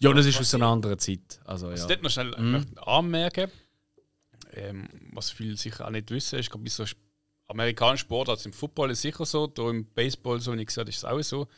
[0.00, 1.40] Ja, das ist aus einer anderen Zeit.
[1.44, 1.72] Also, ja.
[1.72, 3.50] Was ich dort noch schnell möchte anmerken
[4.54, 6.84] ähm, was viele sicher auch nicht wissen, ist, glaube ich, so
[7.48, 10.88] amerikanischen Sport, also im Football ist sicher so, da im Baseball, so wie ich gesagt
[10.88, 11.48] ist es auch so,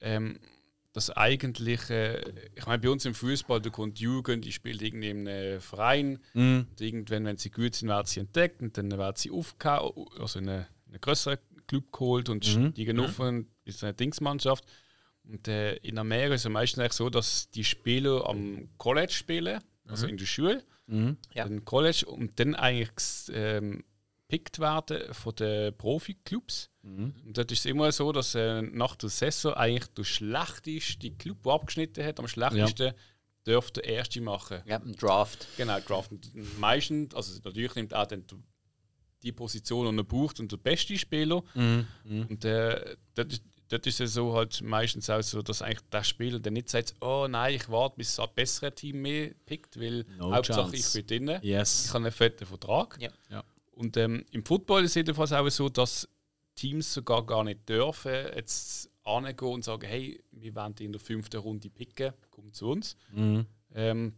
[0.00, 0.38] ähm,
[0.92, 2.20] dass eigentlich, äh,
[2.54, 5.60] ich meine, bei uns im Fußball, da kommt die Jugend, die spielt irgendwie in einem
[5.60, 6.66] Verein, Mhm.
[6.70, 10.38] und irgendwann, wenn sie gut sind, werden sie entdeckt und dann werden sie aufgehauen, also
[10.38, 12.72] in einen, einen größeren Club geholt und Mhm.
[12.72, 14.64] steigen auf und ist eine Dingsmannschaft.
[15.26, 19.60] Und äh, in Amerika ist es meistens eigentlich so, dass die Spieler am College spielen,
[19.86, 21.16] also in der Schule, Mhm.
[21.32, 21.48] Ja.
[21.64, 23.82] College und dann eigentlich ähm,
[24.28, 26.68] gepickt werden von den Profi-Clubs.
[26.82, 27.14] Mhm.
[27.24, 31.42] Und dort ist es immer so, dass äh, nach der Saison eigentlich der schlechteste Club,
[31.42, 32.92] der abgeschnitten hat, am schlechtesten
[33.46, 34.60] dürfte der Erste machen.
[34.66, 35.46] Ja, ein Draft.
[35.56, 36.10] Genau, Draft.
[36.12, 38.24] Und Meistens, also natürlich nimmt auch dann
[39.22, 41.42] die Position, die er braucht und der beste Spieler.
[41.54, 41.86] Mhm.
[42.28, 46.04] Und äh, dort, ist- dort ist es so halt meistens auch so, dass eigentlich der
[46.04, 50.04] Spieler dann nicht sagt, oh nein, ich warte, bis ein besseres Team mehr pickt, weil
[50.18, 50.98] No Hauptsache chance.
[50.98, 51.38] ich bin drin.
[51.42, 51.86] Yes.
[51.86, 52.96] Ich habe einen fetten Vertrag.
[53.00, 53.10] Ja.
[53.30, 53.44] Ja.
[53.72, 56.08] Und ähm, im Football ist es jedenfalls auch so, dass
[56.54, 61.00] Teams sogar gar nicht dürfen, jetzt angehen und sagen, hey, wir wollen dich in der
[61.00, 62.96] fünften Runde picken, komm zu uns.
[63.12, 63.46] Mhm.
[63.74, 64.14] Ähm,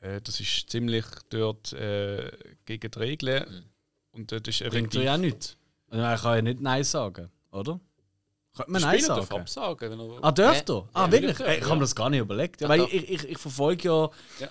[0.00, 2.30] äh, das ist ziemlich dort äh,
[2.64, 3.66] gegen die Regeln.
[4.12, 5.56] Und dort ist Bringt er ja nichts.
[5.88, 7.80] Also, Man kann ja nicht Nein sagen, oder?
[8.56, 9.40] Könnte man Nein Spieler darf sagen?
[9.42, 9.90] absagen.
[9.90, 10.82] Wenn er, Ah, dürft Ja.
[10.92, 11.38] Ah, Ja, wirklich?
[11.40, 12.60] Ich habe mir das gar nicht überlegt.
[12.60, 14.10] Ja, weil ich, ich, ich verfolge ja,
[14.40, 14.48] Ja.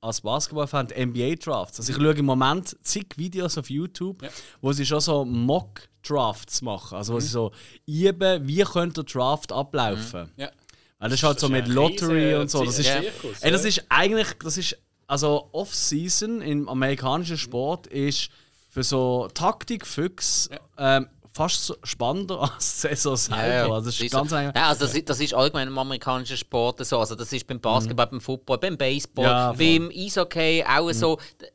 [0.00, 1.78] als Basketball-Fan die NBA-Drafts.
[1.80, 4.22] Also ich schaue im Moment zig Videos auf YouTube,
[4.60, 6.96] wo sie schon so Mock-Drafts machen.
[6.96, 7.52] Also wo sie so
[7.86, 10.30] üben, wie könnte der Draft ablaufen.
[10.36, 10.50] ja.
[10.98, 12.64] Weil das ist halt so mit Lottery und so.
[12.64, 18.30] Das ist, ey, das ist eigentlich, das ist, also Off-Season im amerikanischen Sport ist
[18.70, 23.46] für so Taktikfüchs ähm, fast spannender als die Saison selber.
[23.46, 23.72] Ja, ja.
[23.72, 24.30] Also das ist ganz.
[24.30, 26.98] Ja, also das, ist- das ist allgemein im amerikanischen Sport so.
[26.98, 29.30] Also das ist beim Basketball, beim Football, beim Baseball, Mhm.
[29.30, 29.52] Ja.
[29.52, 29.88] Mhm.
[29.90, 31.18] beim Eishockey auch so.
[31.38, 31.46] Da-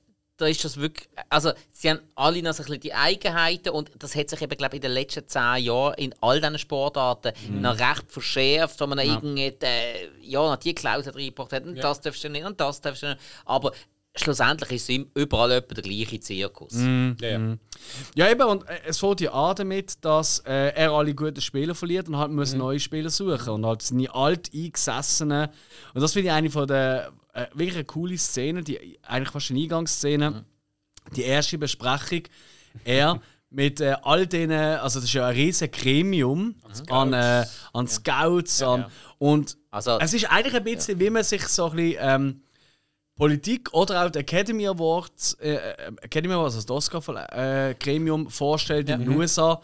[0.45, 4.15] ist das wirklich, also sie haben alle noch so ein bisschen die Eigenheiten und das
[4.15, 7.61] hat sich eben, glaube ich, in den letzten zehn Jahren in all diesen Sportarten Mhm.
[7.61, 9.05] noch recht verschärft, wo man ja.
[9.15, 12.79] irgendwie, äh, ja, noch die Klausel reingebracht hat, und das darfst du nicht, und das
[12.81, 13.19] darfst du nicht.
[13.45, 13.71] Aber
[14.17, 16.73] schlussendlich ist es ihm überall etwa der gleiche Zirkus.
[16.73, 17.15] Mhm.
[17.21, 17.57] Ja, ja.
[18.15, 21.75] Ja, eben, und äh, es fängt ja an damit, dass äh, er alle guten Spieler
[21.75, 23.49] verliert und halt muss neue Spieler suchen.
[23.53, 25.49] Und halt seine alt eingesessenen.
[25.93, 29.51] Und das finde ich eine von der äh, wirklich eine coole Szene, die eigentlich fast
[29.51, 30.45] eine Eingangsszene.
[31.15, 32.23] Die erste Besprechung.
[32.83, 36.55] Er mit äh, all denen, also das ist ja ein riesiges Gremium
[36.89, 38.61] an, äh, an Scouts.
[38.61, 38.89] An, ja.
[39.19, 41.97] Und Also- es ist eigentlich ein bisschen, wie man sich so ein bisschen.
[42.01, 42.41] Ähm,
[43.17, 48.99] Politik oder auch die Academy Awards, äh, äh, Academy Awards, also das Oscar-Gremium vorstellt in
[48.99, 49.61] den USA,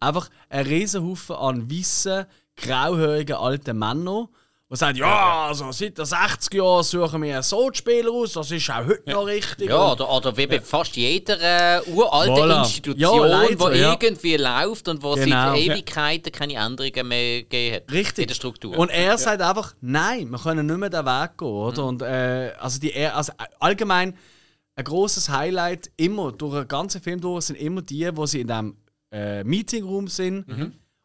[0.00, 4.28] einfach ein Riesenhaufen an weißen, grauhörigen alten Männern,
[4.68, 8.68] die sagen, ja, also seit den 60 Jahren suchen wir so Spieler aus, das ist
[8.68, 9.68] auch heute noch richtig.
[9.70, 12.58] Ja, Und- oder, oder wie bei fast jeder äh, uralten Voilà.
[12.64, 13.92] Institution, Ja, leider, die ja.
[13.92, 15.54] irgendwie läuft und wo Genau.
[15.54, 18.22] seit Ewigkeiten keine Änderungen mehr gegeben hat Richtig.
[18.22, 18.76] in der Struktur.
[18.76, 21.84] Und er sagt einfach, nein, wir können nicht mehr den Weg gehen, oder?
[21.84, 24.16] Und äh, also die, also äh, allgemein
[24.74, 28.48] ein großes Highlight immer durch den ganzen Film durch sind immer die, wo sie in
[28.48, 28.76] dem
[29.12, 30.44] äh, Meetingroom sind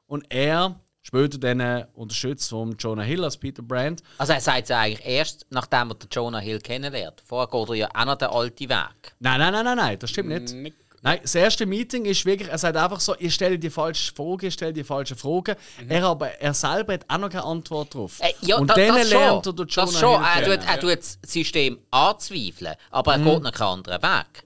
[0.07, 4.01] und er später dann äh, unterstützt von Jonah Hill als Peter Brand.
[4.17, 7.21] also er sagt es eigentlich erst, nachdem er den Jonah Hill kennenlernt.
[7.25, 9.13] Vorher geht er ja auch noch den alten Weg.
[9.19, 10.53] Nein, nein, nein, nein, nein, das stimmt nicht.
[10.53, 14.13] Nicht- Nein, das erste Meeting ist wirklich, er sagt einfach so, ihr stellt die falsche
[14.13, 15.57] Frage, ihr stellt die falsche Frage.
[15.89, 18.19] Er aber, er selber hat auch noch keine Antwort drauf.
[18.19, 19.55] Äh, ja, und da, dann das lernt er schon.
[19.55, 20.23] den Das Jonah schon.
[20.35, 20.59] Hill Er kennen.
[20.59, 23.25] tut, er tut das System anzweifeln, aber er Mhm.
[23.25, 24.43] geht noch keinen anderen Weg.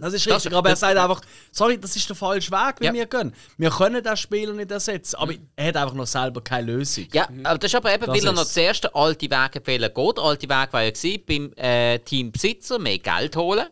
[0.00, 1.20] Das ist Das- richtig, aber er sagt einfach,
[1.52, 2.92] sorry, das ist der falsche Weg, wie Ja.
[2.92, 3.32] wir gehen.
[3.58, 7.06] Wir können den Spieler nicht ersetzen, aber er hat einfach noch selber keine Lösung.
[7.12, 9.90] Ja, aber das ist aber eben, Das weil er noch zuerst den alten Weg empfehlen
[9.94, 10.16] geht.
[10.16, 13.66] Der alte Weg war ja gewesen, beim äh, Teambesitzer mehr Geld holen.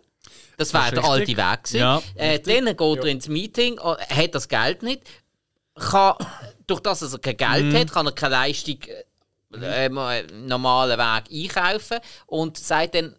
[0.58, 1.26] Das war der alte.
[1.36, 1.64] Weg.
[1.64, 1.78] gewesen.
[1.78, 5.02] Ja, äh, dann geht er ins Meeting, äh, hat das Geld nicht.
[5.74, 6.14] Kann,
[6.68, 7.76] durch das er kein Geld Mhm.
[7.78, 8.78] hat, kann er keine Leistung
[9.54, 13.16] äh, äh, normalen Weg einkaufen und sagt dann,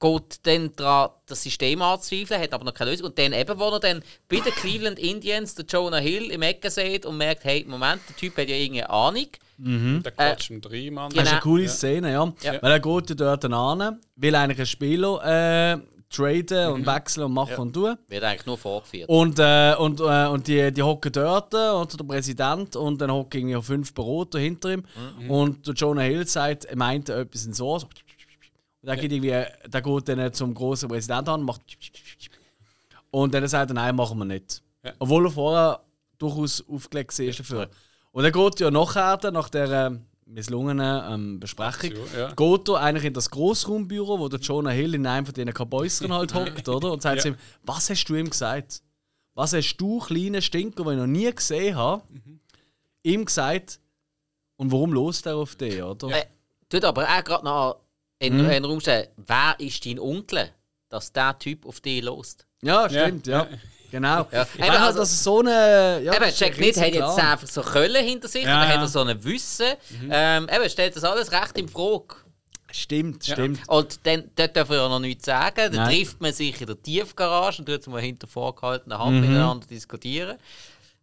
[0.00, 3.06] geht dann daran, das System anzuzweifeln, hat aber noch keine Lösung.
[3.08, 6.70] Und dann eben, wo er dann bei den Cleveland Indians den Jonah Hill im Ecken
[6.70, 9.26] sieht und merkt, hey, Moment, der Typ hat ja irgendeine Ahnung.
[9.58, 11.10] Der quatscht mit drei Mann.
[11.10, 11.42] Das ist eine Genau.
[11.42, 12.32] coole Szene, ja.
[12.42, 12.62] Ja.
[12.62, 17.34] Weil er geht ja dort an, will eigentlich einen Spieler äh, traden und wechseln und
[17.34, 17.94] machen und tun.
[18.08, 19.08] Wird eigentlich nur vorgeführt.
[19.08, 23.12] Und, äh, und, äh, und die, die hocken dort, äh, unter der Präsident, und dann
[23.12, 24.84] hocken irgendwie fünf Berater hinter ihm.
[25.28, 27.80] Und der Jonah Hill sagt, er meint etwas Ohr.
[27.80, 27.86] So.
[28.82, 31.60] Und dann geht irgendwie, der geht dann zum großen Präsidenten an und macht.
[33.10, 34.62] Und dann sagt er, nein, machen wir nicht.
[34.82, 34.92] Ja.
[34.98, 35.80] Obwohl er vorher
[36.18, 37.70] durchaus aufgelegt war dafür.
[38.12, 42.32] Und dann geht ja nachher, nach der äh, misslungenen ähm, Besprechung, ja.
[42.32, 46.12] geht er eigentlich in das Großraumbüro, wo der Jonah Hill in einem von diesen Kabäusern
[46.12, 46.92] halt hockt, oder?
[46.92, 47.32] Und sagt Ja.
[47.32, 48.82] ihm, was hast du ihm gesagt?
[49.34, 52.02] Was hast du, kleiner Stinker, den ich noch nie gesehen habe,
[53.02, 53.80] ihm gesagt?
[54.56, 56.08] Und warum lost er auf dich, oder?
[56.10, 56.26] Äh,
[56.68, 57.80] tut aber auch gerade noch
[58.20, 58.44] in Mhm.
[58.44, 60.50] in den Raum stellen, wer ist dein Onkel,
[60.88, 62.46] dass der Typ auf dich lost?
[62.62, 63.42] Ja, stimmt, ja.
[63.50, 63.58] Ja.
[63.90, 64.28] Genau.
[64.30, 64.46] Ja.
[64.54, 66.00] Ich Eben, also- das ist so eine.
[66.04, 68.82] Ja, eben, ein nicht hat jetzt einfach so Köln hinter sich, Ja, oder hat ja.
[68.82, 69.72] er so ein Wissen.
[70.08, 72.14] Ähm, eben, stellt das alles recht in Frage.
[72.70, 73.58] Stimmt, stimmt.
[73.68, 75.56] Und dann, dort darf er ja noch nichts sagen.
[75.56, 75.88] Dann Nein.
[75.96, 79.02] trifft man sich in der Tiefgarage und tut mal hinter vorgehaltener Mhm.
[79.02, 80.38] Hand miteinander diskutieren.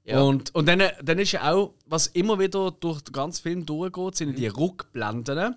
[0.08, 0.22] Ja.
[0.22, 4.16] Und, und dann, dann ist ja auch, was immer wieder durch den ganzen Film durchgeht,
[4.16, 5.56] sind die Rückblenden,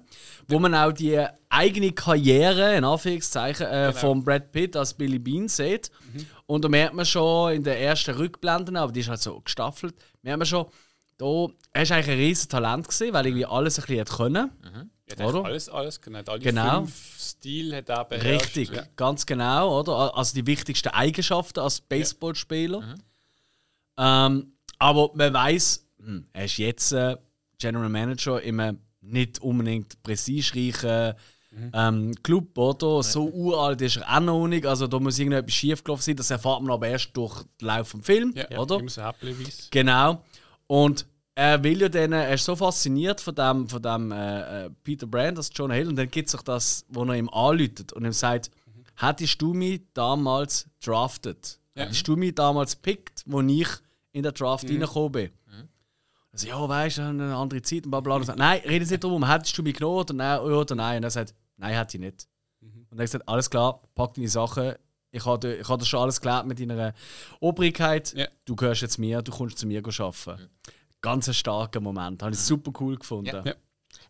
[0.48, 5.46] wo man auch die eigene Karriere, in Anführungszeichen, äh, von Brad Pitt als Billy Bean
[5.46, 5.92] sieht.
[6.46, 9.94] Und da merkt man schon in den ersten Rückblenden, aber die ist halt so gestaffelt,
[10.22, 10.66] merkt man schon,
[11.16, 14.50] da, er ist eigentlich ein riesiges Talent gewesen, weil irgendwie alles ein bisschen können.
[14.64, 15.44] Ja, der hat Oder?
[15.44, 16.20] alles, alles genau.
[16.26, 16.76] Alle Genau.
[16.80, 18.56] fünf Stil hat er beherrscht.
[18.56, 18.82] Richtig, Ja.
[18.96, 20.16] ganz genau, oder?
[20.16, 22.96] Also die wichtigsten Eigenschaften als Baseballspieler.
[23.98, 25.87] Ähm, aber man weiß,
[26.33, 27.16] er ist jetzt äh,
[27.59, 31.14] General Manager in einem nicht unbedingt prestigereichen
[31.72, 33.03] ähm, Club, oder?
[33.03, 34.66] So uralt ist er auch noch nicht.
[34.66, 36.16] Also da muss irgendetwas schiefgelaufen sein.
[36.16, 38.79] Das erfahrt man aber erst durch den Lauf vom Film, Ja, oder?
[38.79, 39.03] Immer so.
[39.70, 40.24] Genau.
[40.66, 44.70] Und er will ja dann, er ist so fasziniert von dem, von dem äh, äh,
[44.85, 47.92] Peter Brand, das John Hill, und dann gibt es auch das, wo er ihm anläutet
[47.92, 48.50] und ihm sagt,
[48.96, 51.59] hättest du mich damals drafted?
[51.81, 51.87] Ja.
[51.87, 53.69] Hättest du mich damals pickt, wo ich
[54.12, 55.31] in der Draft reingekommen bin?
[56.33, 58.14] Also, ja, weißt du, eine andere Zeit und bla bla.
[58.16, 60.99] Und sagt, nein, rede nicht darum, hättest du mich genommen oder nein, oder nein?
[60.99, 62.29] Und er sagt, nein, hätte ich nicht.
[62.90, 64.75] Und er sagt, alles klar, pack deine Sachen,
[65.11, 66.95] ich habe ich hab das schon alles geklärt mit deiner
[67.40, 68.29] Obrigkeit, Ja.
[68.45, 70.49] du gehörst jetzt mir, du kommst zu mir arbeiten.
[71.01, 73.27] Ganz ein starker Moment, habe ich super cool gefunden.
[73.35, 73.43] Ja.
[73.45, 73.55] Ja.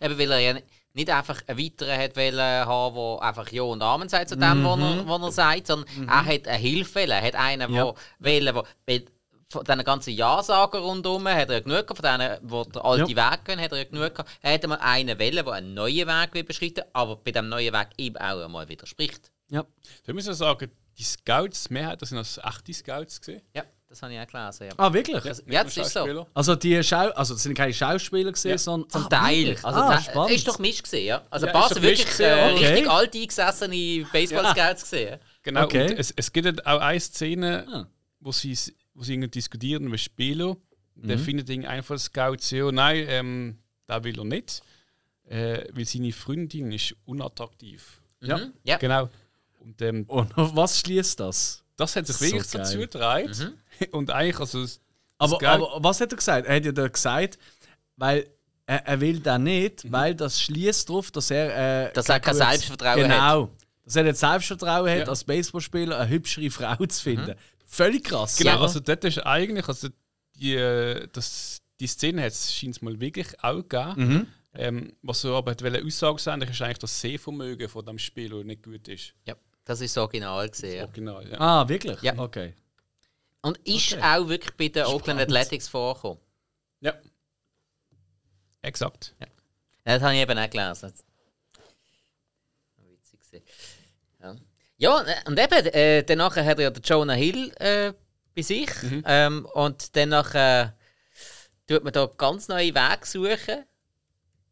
[0.00, 0.66] Eben, weil er ja nicht
[1.08, 4.78] einfach einen weiteren hat wollen haben, der einfach Ja und Amen sagt zu dem, was
[4.80, 7.10] er, was er sagt, sondern er hat eine Hilfe wollen.
[7.10, 7.94] Er hat einen, Ja.
[8.20, 9.04] der bei-
[9.52, 13.08] von diesen ganzen Ja-Sager rundherum hat er ja genug gehabt, von denen, die den alten
[13.16, 14.30] Weg gehen, hat er ja genug gehabt.
[14.42, 17.72] Er hat einmal einen wollen, der einen neuen Weg will beschreiten aber bei diesem neuen
[17.74, 19.32] Weg eben auch einmal widerspricht.
[19.50, 19.64] Ja.
[20.06, 23.42] Da müssen wir sagen, die Scouts, Mehrheit, das sind als echte Scouts gesehen.
[23.52, 24.64] Ja, das habe ich auch gelesen.
[24.68, 25.24] Ja, Ah, wirklich?
[25.46, 26.26] ja das ist so.
[26.32, 28.58] Also die Schau also das sind keine Schauspieler gesehen, Ja.
[28.58, 29.50] sondern Zum ah, Teil.
[29.62, 30.30] Also, ah, spannend.
[30.36, 31.22] ist doch Misch gesehen, ja.
[31.28, 32.66] Also, Ja, doch wirklich Misch äh, gewesen, okay.
[32.66, 35.18] richtig alt eingesessene Baseball-Scouts gesehen.
[35.42, 35.90] Genau, Okay.
[35.90, 37.86] und es, es gibt auch eine Szene, Ah.
[38.20, 38.56] wo sie,
[38.94, 40.56] wo sie irgendwie diskutieren mit Spieler.
[40.94, 41.20] Der Mhm.
[41.22, 44.62] findet einfach Scouts, ja, nein, ähm, da will er nicht,
[45.28, 48.00] äh, weil seine Freundin ist unattraktiv.
[48.20, 48.36] Ja.
[48.38, 48.52] Mhm.
[48.64, 48.76] ja.
[48.76, 49.08] Genau.
[49.58, 51.64] Und ähm, Und auf was schließt das?
[51.76, 52.62] das hat sich So wirklich geil.
[52.62, 53.28] dazu getragen.
[53.28, 53.54] Mhm.
[53.92, 54.80] Und eigentlich, also, das
[55.18, 56.46] Aber, Scout- aber was hat er gesagt?
[56.46, 57.38] Er hat ja da gesagt,
[57.96, 58.26] weil
[58.66, 61.88] er, er will das nicht, weil das schließt darauf, dass er.
[61.88, 63.50] Äh, Dass er kein Selbstvertrauen genau,
[63.84, 65.04] Dass er nicht Selbstvertrauen hat, Ja.
[65.06, 67.34] als Baseballspieler eine hübschere Frau zu finden.
[67.66, 68.36] Völlig krass.
[68.36, 68.62] Genau, oder?
[68.62, 69.88] also das ist eigentlich, also
[70.36, 73.94] die, äh, das, die Szene hat es scheint mal wirklich auch gegeben.
[73.96, 74.26] Mhm.
[74.52, 78.62] Ähm, was er aber wollte Aussage sein, ist eigentlich das Sehvermögen von dem Spieler nicht
[78.64, 79.14] gut ist.
[79.26, 79.34] ja.
[79.64, 80.78] Das ist das Original gesehen.
[80.78, 80.84] Ja.
[80.84, 81.38] Original, ja.
[81.38, 82.00] Ah, wirklich?
[82.02, 82.18] Ja.
[82.18, 82.54] Okay.
[83.42, 84.02] Und ist Okay.
[84.02, 85.20] auch wirklich bei den Oakland.
[85.20, 86.18] Athletics vorgekommen.
[86.80, 86.94] ja.
[88.62, 89.14] Exakt.
[89.18, 89.26] Ja,
[89.84, 90.92] das habe ich eben auch gelesen.
[92.76, 93.42] Witzig.
[94.20, 94.36] Ja,
[94.76, 97.92] ja äh, und eben, äh, danach hat er ja den Jonah Hill äh,
[98.34, 98.70] bei sich.
[99.06, 100.68] Ähm, und danach äh,
[101.66, 103.64] tut man da ganz neue Wege suchen.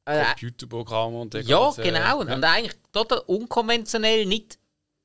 [0.07, 1.98] Äh, Computerprogramme und der ja, ganze- genau.
[1.98, 2.12] Ja.
[2.14, 4.59] Und eigentlich total unkonventionell, nicht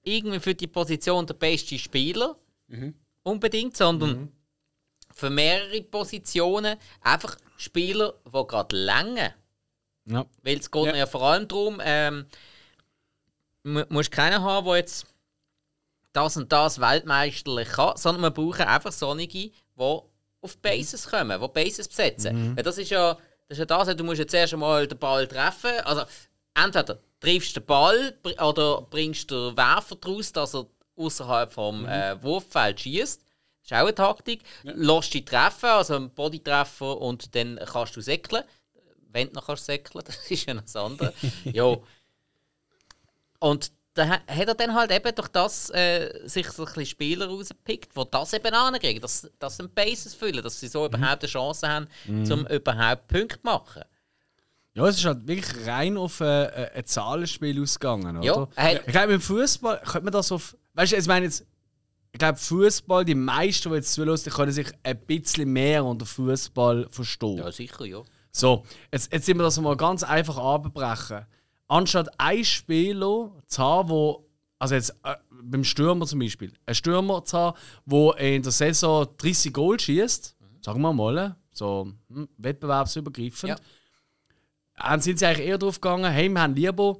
[0.03, 2.93] irgendwie für die Position der beste Spieler Mhm.
[3.23, 4.31] Unbedingt, sondern
[5.13, 9.33] für mehrere Positionen einfach Spieler, die gerade länger.
[10.05, 10.25] Ja.
[10.41, 10.95] Weil es geht Ja.
[10.95, 11.05] ja.
[11.05, 12.25] vor allem darum, ähm,
[13.63, 15.05] mu- musst keinen haben, der jetzt
[16.12, 21.47] das und das weltmeisterlich kann, sondern wir brauchen einfach solche, die auf Bases kommen, die
[21.47, 22.55] Bases besetzen.
[22.55, 23.13] Weil das ist ja
[23.47, 25.71] das, ist ja das du musst jetzt erst einmal den Ball treffen.
[25.86, 26.03] Also
[26.53, 32.21] entweder triffst du den Ball oder bringst den Werfer daraus, dass er außerhalb vom äh,
[32.21, 33.21] Wurffeld schießt.
[33.21, 34.41] Das ist auch eine Taktik.
[34.63, 38.43] Lass dich treffen, also einen Bodytreffer und dann kannst du säckeln.
[39.10, 41.13] Wenn du noch kannst säckeln, das ist ja noch das andere.
[41.45, 41.75] ja.
[43.39, 46.86] Und da ha- hat er dann halt eben durch das äh, sich so ein bisschen
[46.88, 51.23] Spieler rausgepickt, die das eben ankriegen, dass, dass sie Bases füllen, dass sie so überhaupt
[51.23, 53.84] eine Chance haben, um überhaupt Punkte zu machen.
[54.75, 58.25] Ja, es ist halt wirklich rein auf äh, äh, ein Zahlenspiel ausgegangen, oder?
[58.25, 60.58] Ja, Ich glaube, im Fußball könnte man das auf.
[60.73, 61.45] Weißt du, ich meine jetzt.
[62.12, 66.05] Ich glaube, Fußball, die meisten, die jetzt zuhören, die können sich ein bisschen mehr unter
[66.05, 67.39] Fußball verstehen.
[67.39, 68.03] Ja, sicher, ja.
[68.31, 71.25] So, jetzt, jetzt sind wir das mal ganz einfach abbrechen.
[71.67, 74.27] Anstatt ein Spieler zu haben, wo,
[74.59, 79.07] also jetzt äh, beim Stürmer zum Beispiel, ein Stürmer zu haben, der in der Saison
[79.17, 83.59] 30 Goal schießt, sagen wir mal, so hm, wettbewerbsübergreifend,
[84.75, 86.97] dann sind sie eigentlich eher darauf gegangen, hey, wir haben lieber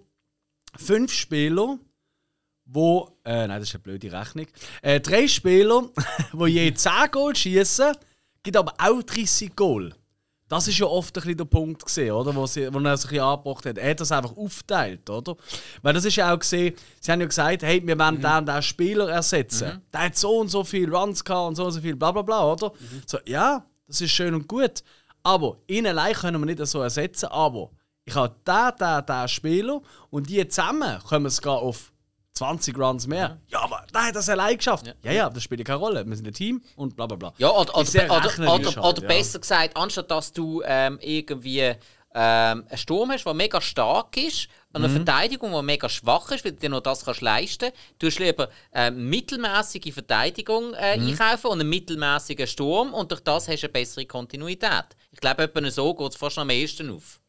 [0.75, 1.77] fünf Spieler,
[2.65, 4.47] wo, äh, nein, das ist eine blöde Rechnung,
[4.82, 5.89] äh, drei Spieler,
[6.34, 7.95] die je 10 Goal schießen,
[8.41, 9.93] gibt aber auch 30 Goal.
[10.49, 12.36] Das ist ja oft ein bisschen der Punkt gesehen, oder?
[12.36, 13.78] Wo, sie, wo er sich angebracht hat.
[13.78, 15.36] Er hat das einfach aufteilt, oder?
[15.82, 18.62] Weil das ist ja auch gesehen, sie haben ja gesagt, hey, wir wollen den, den
[18.62, 19.82] Spieler ersetzen.
[19.91, 22.21] Der hat so und so viel Runs gehabt und so und so viel bla bla
[22.21, 22.71] bla, oder?
[23.08, 24.84] So, ja, das ist schön und gut.
[25.23, 27.71] Aber ihn allein können wir nicht so ersetzen, aber
[28.06, 31.92] ich habe den, den, den Spieler und die zusammen können wir sogar auf
[32.33, 33.39] 20 Runs mehr.
[33.47, 34.87] Ja, aber hat das allein geschafft.
[35.03, 36.05] Ja, ja, das spielt ja keine Rolle.
[36.05, 37.33] Wir sind ein Team und bla bla bla.
[37.37, 39.07] Ja, oder, oder, oder, oder, halt, oder ja.
[39.07, 41.59] besser gesagt, anstatt dass du ähm, irgendwie
[42.15, 44.85] ähm, einen Sturm hast, der mega stark ist, und Mhm.
[44.85, 48.17] eine Verteidigung, die mega schwach ist, weil du dir nur das kannst leisten du hast
[48.19, 51.09] lieber eine mittelmäßige Verteidigung äh, Mhm.
[51.09, 54.85] einkaufen und einen mittelmäßigen Sturm und durch das hast du eine bessere Kontinuität.
[55.11, 57.19] Ich glaube, etwa so geht es fast am ehesten auf.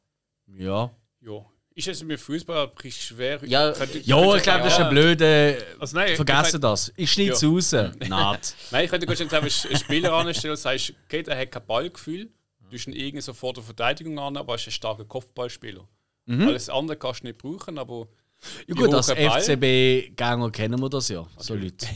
[0.46, 0.90] Ja.
[1.20, 1.44] Ja.
[1.76, 3.40] Ist es mit Fußball ein bisschen schwer?
[3.44, 5.56] Ja, Könnte- Ja, könnte- ich glaube, das ist ein blöder.
[5.80, 6.92] Also nein, Vergessen das.
[6.96, 7.48] Ich schneide es Ja.
[7.48, 7.72] raus.
[8.08, 8.54] Naht.
[8.70, 12.30] Nein, ich könnte einfach einen Spieler anstellen und sagst, okay, der hat kein Ballgefühl,
[12.70, 15.86] du hast ihn irgendwie so vor der Verteidigung an, aber er ist ein starker Kopfballspieler.
[16.28, 18.06] Alles andere kannst du nicht brauchen, aber
[18.68, 21.86] Ja gut, als FCB-Gänger kennen wir das ja, so Leute.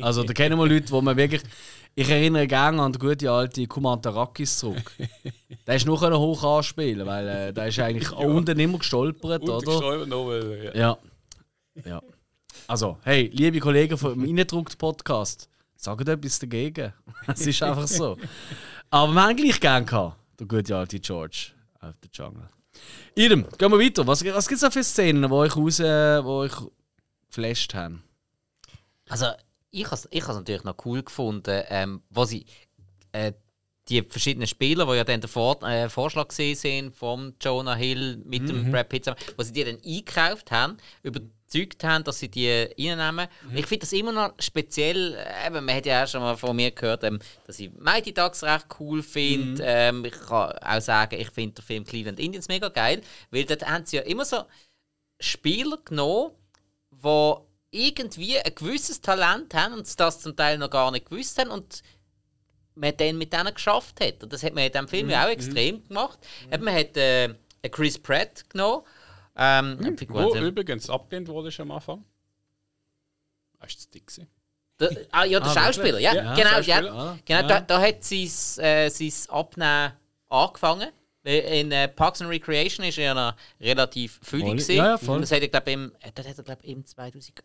[0.00, 1.40] Also da kennen wir Leute, wo man wirklich...
[1.98, 4.92] Ich erinnere gerne an den guten alten Kumantarakis zurück.
[5.66, 9.64] der ist noch hoch anspielen, weil äh, der ist eigentlich unten immer gestolpert, Und oder?
[9.64, 10.74] gestolpert noch, weil, ja.
[10.74, 10.98] Ja.
[11.86, 12.02] Ja.
[12.66, 16.92] Also, hey, liebe Kollegen vom Innendruckt-Podcast, sagt etwas dagegen.
[17.28, 18.18] Es ist einfach so.
[18.90, 22.48] Aber wir haben gleich gern gehabt, der gute alte George auf der Jungle.
[23.14, 24.06] Idem, gehen wir weiter.
[24.06, 26.52] Was, was gibt es da für Szenen, wo ich raus, wo ich
[27.28, 28.02] geflasht haben?
[29.08, 29.28] Also,
[29.80, 32.46] ich habe es ich has natürlich noch cool gefunden, ähm, wo sie
[33.12, 33.32] äh,
[33.88, 38.16] die verschiedenen Spieler, die ja dann den Vor äh, Vorschlag gesehen sind vom Jonah Hill
[38.24, 38.46] mit Mhm.
[38.48, 42.50] dem Brad Pitt, zusammen, wo sie die dann eingekauft haben, überzeugt haben, dass sie die
[42.50, 43.28] reinnehmen.
[43.48, 43.56] Mhm.
[43.56, 46.56] Ich finde das immer noch speziell, äh, eben, man hat ja auch schon mal von
[46.56, 49.62] mir gehört, ähm, dass ich Mighty Ducks recht cool finde.
[49.62, 49.68] Mhm.
[49.68, 53.64] Ähm, ich kann auch sagen, ich finde den Film Cleveland Indians mega geil, weil dort
[53.68, 54.42] haben sie ja immer so
[55.20, 56.32] Spieler genommen,
[56.90, 57.34] die
[57.76, 61.82] irgendwie ein gewisses Talent haben und das zum Teil noch gar nicht gewusst haben und
[62.74, 64.22] man dann mit denen geschafft hat.
[64.22, 66.18] Und das hat man in diesem Film ja auch extrem gemacht.
[66.52, 67.34] Eben, man hat äh,
[67.70, 68.84] Chris Pratt genommen.
[69.36, 72.04] Ähm, Figur, Wo übrigens abgelehnt wurde schon am Anfang.
[73.60, 74.06] Das war zu dick.
[74.06, 74.28] gewesen.
[74.80, 76.48] der, ah, ja, der Ah, Schauspieler, ja, Ja, genau.
[76.50, 76.82] Schauspieler.
[76.82, 77.46] Ja, Ah, genau ja.
[77.46, 78.30] da, da hat sein,
[78.64, 79.92] äh, sein Abnehmen
[80.28, 80.90] angefangen.
[81.26, 84.76] Weil In äh, Parks and Recreation ist er ja noch relativ gewesen.
[84.76, 85.20] Ja, ja, voll.
[85.20, 87.42] Das hat er, glaube im, äh, das hat er, glaub, im 2008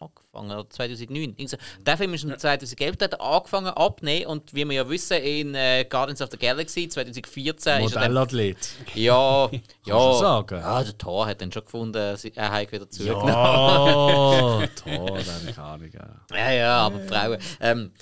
[0.00, 1.22] angefangen, oder 2009.
[1.22, 1.56] Irgendwie so.
[1.80, 5.54] Der Film ist im 2011 da hat angefangen abnehmen und wie wir ja wissen, in
[5.54, 8.56] äh, Guardians of the Galaxy 2014 ist er dann Modellathlet.
[8.94, 10.14] Ja, du ja.
[10.14, 10.58] sagen?
[10.58, 13.34] Ja, der Thor hat dann schon gefunden, er hat wieder zugenommen.
[13.34, 16.08] Oh, toll, dann kann ich ja.
[16.32, 17.38] Ja, ja, aber Frauen.
[17.60, 17.92] Ähm,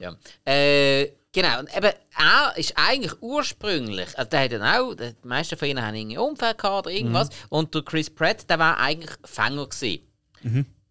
[0.00, 0.14] ja.
[0.44, 5.56] Äh, genau, und eben, er ist eigentlich ursprünglich, also der hat dann auch, die meisten
[5.56, 9.10] von ihnen haben irgendwie Unfall gehabt oder irgendwas, und der Chris Pratt, der war eigentlich
[9.24, 10.08] Fänger gewesen.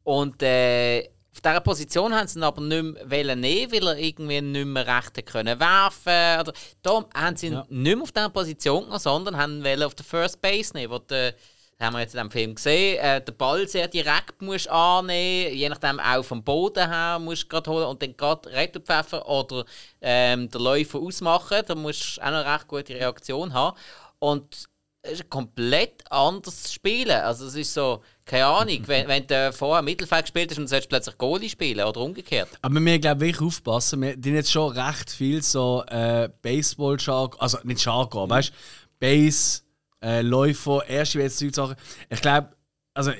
[0.08, 4.40] Und äh, auf dieser Position haben sie ihn aber nicht mehr nehmen, weil er irgendwie
[4.40, 7.66] nicht mehr recht können werfen oder Da haben sie ihn Ja.
[7.68, 11.00] nicht mehr auf dieser Position genommen, sondern haben ihn auf der First Base nehmen, wo
[11.00, 11.34] der
[11.78, 13.00] das haben wir jetzt in diesem Film gesehen.
[13.00, 17.48] Äh, den Ball sehr direkt musst annehmen, je nachdem auch vom Boden her musst du
[17.50, 19.66] gerade holen und dann gerade Rettungspfeffer oder
[20.02, 21.62] ähm, den Läufer ausmachen.
[21.68, 23.78] Da musst du auch noch eine recht gute Reaktion haben.
[24.20, 24.56] Und
[25.04, 27.20] es ist ein komplett anderes Spielen.
[27.22, 30.70] Also es ist so, keine Ahnung, wenn, wenn du vorher Mittelfeld gespielt hast und du
[30.70, 32.50] sollst plötzlich Goalie spielen oder umgekehrt.
[32.62, 34.02] Aber wir glaube wirklich aufpassen.
[34.02, 38.54] Wir die jetzt schon recht viel so äh, baseball jargon also nicht Jargon, weißt du,
[39.00, 39.62] Base,
[40.04, 41.20] äh, Läufer, erste
[41.54, 41.76] Sachen.
[42.10, 42.50] Ich glaube,
[42.94, 43.12] also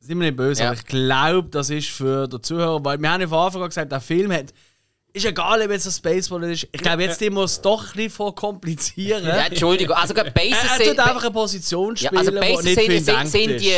[0.00, 0.68] sind wir nicht böse, Ja.
[0.70, 3.68] aber ich glaube, das ist für den Zuhörer, weil wir haben ja von Anfang an
[3.68, 4.52] gesagt, der Film hat
[5.12, 6.68] ist egal, ob jetzt das Baseball ist.
[6.72, 9.24] Ich glaube, jetzt muss es doch ein bisschen vorkomplizieren.
[9.24, 12.40] Ja, Entschuldigung, also Bases er, er sind- tut einfach eine Position Ja, spielen, also wo
[12.40, 13.72] Bases nicht viel sind, sind, sind die,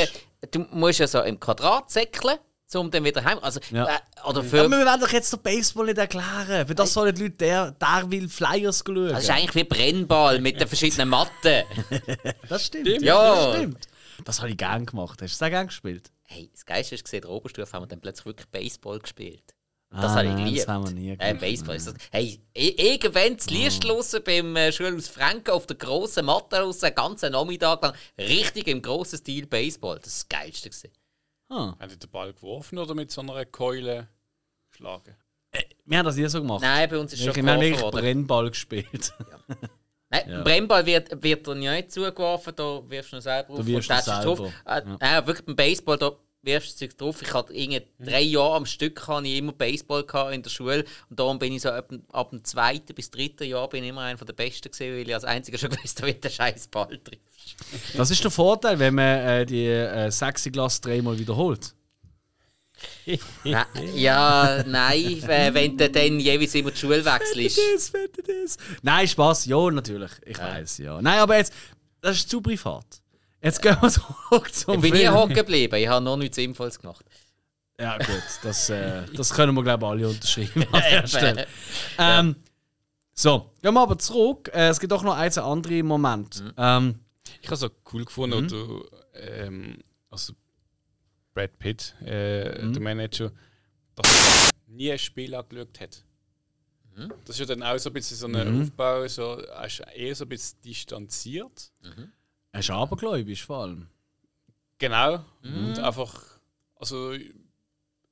[0.51, 2.39] du musst ja so im Quadrat säckeln,
[2.75, 3.39] um dann wieder heim.
[3.41, 3.87] Also, Ja.
[3.87, 3.99] äh,
[4.29, 6.67] oder für, Aber wir werden doch jetzt den Baseball nicht erklären.
[6.67, 9.09] Für das sollen die Leute, der, der will Flyers schauen.
[9.09, 11.65] das ist eigentlich wie Brennball mit den verschiedenen Matten.
[12.49, 13.03] Das stimmt.
[13.03, 13.35] Ja.
[13.35, 13.89] Das stimmt.
[14.25, 15.23] Das habe ich gern gemacht.
[15.23, 16.11] Hast du das auch gern gespielt?
[16.25, 19.55] Hey, das Geilste ist gesehen, in der Oberstufe haben wir dann plötzlich wirklich Baseball gespielt.
[19.91, 20.61] Das Ah, habe ich nein, geliebt.
[20.61, 21.35] das haben wir nie Äh.
[21.35, 21.95] Baseball ist das.
[22.13, 26.95] Hey, irgendwann das Licht draussen beim äh, Schulhaus Franken auf der grossen Matte raus, einen
[26.95, 29.99] ganzen Nachmittag lang, richtig im grossen Stil Baseball.
[29.99, 30.69] Das ist das Geilste.
[30.69, 30.91] Gewesen.
[31.49, 31.75] Ah.
[31.81, 34.09] Haben die den Ball geworfen oder mit so einer Keule
[34.71, 35.17] geschlagen?
[35.87, 36.61] Wir haben das nie so gemacht.
[36.61, 38.01] Nein, bei uns ist wir schon haben geworfen wirklich worden.
[38.01, 39.15] Brennball gespielt.
[40.11, 40.39] Nein, Ja.
[40.39, 43.91] ein Brennball wird, wird dir nicht zugeworfen, da wirfst du ihn selber auf Du wirfst
[43.91, 44.41] und ihn tätschst drauf.
[44.67, 47.21] Äh, Nein, wirklich beim Baseball, da wirfst du drauf.
[47.23, 50.85] Ich hatte irgendwie drei Jahre am Stück hatte ich immer Baseball gehabt in der Schule
[51.11, 53.91] und darum bin ich so ab, dem- ab dem zweiten bis dritten Jahr bin ich
[53.91, 56.69] immer einer der Besten gewesen, weil ich als einziger schon gewusst habe, wie der scheiß
[56.69, 57.23] Ball trifft.
[57.97, 61.75] Das ist der Vorteil, wenn man äh, die äh, sexy Glas dreimal wiederholt.
[63.45, 63.65] Nein,
[63.97, 67.59] ja, nein, äh, wenn du dann jeweils immer die Schule wechselst.
[67.75, 67.93] das,
[68.25, 68.57] das.
[68.83, 70.13] Nein, Spaß, ja, natürlich.
[70.25, 71.03] Ich weiß, ja.
[71.03, 71.53] Nein, aber jetzt,
[72.01, 72.87] das ist zu privat.
[73.43, 75.15] Jetzt gehen wir zurück zum Ich bin nie Film.
[75.15, 77.05] hocken geblieben, ich habe noch nichts Sinnvolles gemacht.
[77.81, 81.47] Ja, gut, das, äh, das können wir, glaube ich, alle unterschreiben an der Stelle.
[81.99, 82.37] Ähm,
[83.15, 84.51] so, gehen wir aber zurück.
[84.53, 86.43] Äh, es gibt auch noch einen anderen Moment.
[86.43, 86.53] Mhm.
[86.57, 87.01] Ähm,
[87.41, 88.85] Ich habe es auch cool gefunden, du,
[89.15, 89.79] ähm,
[90.11, 90.33] also
[91.35, 93.31] Brad Pitt, äh, der Manager,
[93.95, 96.05] dass er nie ein Spiel angeschaut hat.
[97.25, 100.17] Das ist ja dann auch so ein bisschen so ein Aufbau, so, er ist eher
[100.17, 101.71] so ein bisschen distanziert.
[102.53, 103.89] Er ist abergläubisch vor allem.
[104.79, 105.21] Genau.
[105.43, 106.15] Und einfach,
[106.77, 107.13] also.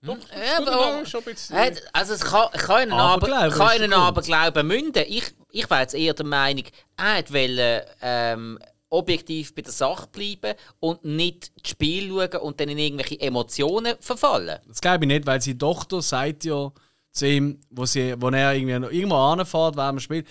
[0.03, 1.57] Doch, Ja, aber- schon ein bisschen.
[1.93, 2.93] Also es kann, kann einen.
[2.93, 5.05] Aberglauben münden.
[5.09, 6.65] Ich, ich wäre jetzt eher der Meinung,
[6.97, 8.59] er wollte ähm,
[8.89, 13.97] objektiv bei der Sache bleiben und nicht das Spiel schauen und dann in irgendwelche Emotionen
[14.01, 14.61] verfallen.
[14.69, 16.71] Das glaube ich nicht, weil seine Tochter sagt ja
[17.11, 20.25] zu ihm, wo, sie, wo er irgendwie noch irgendwo anfährt während dem Spiel,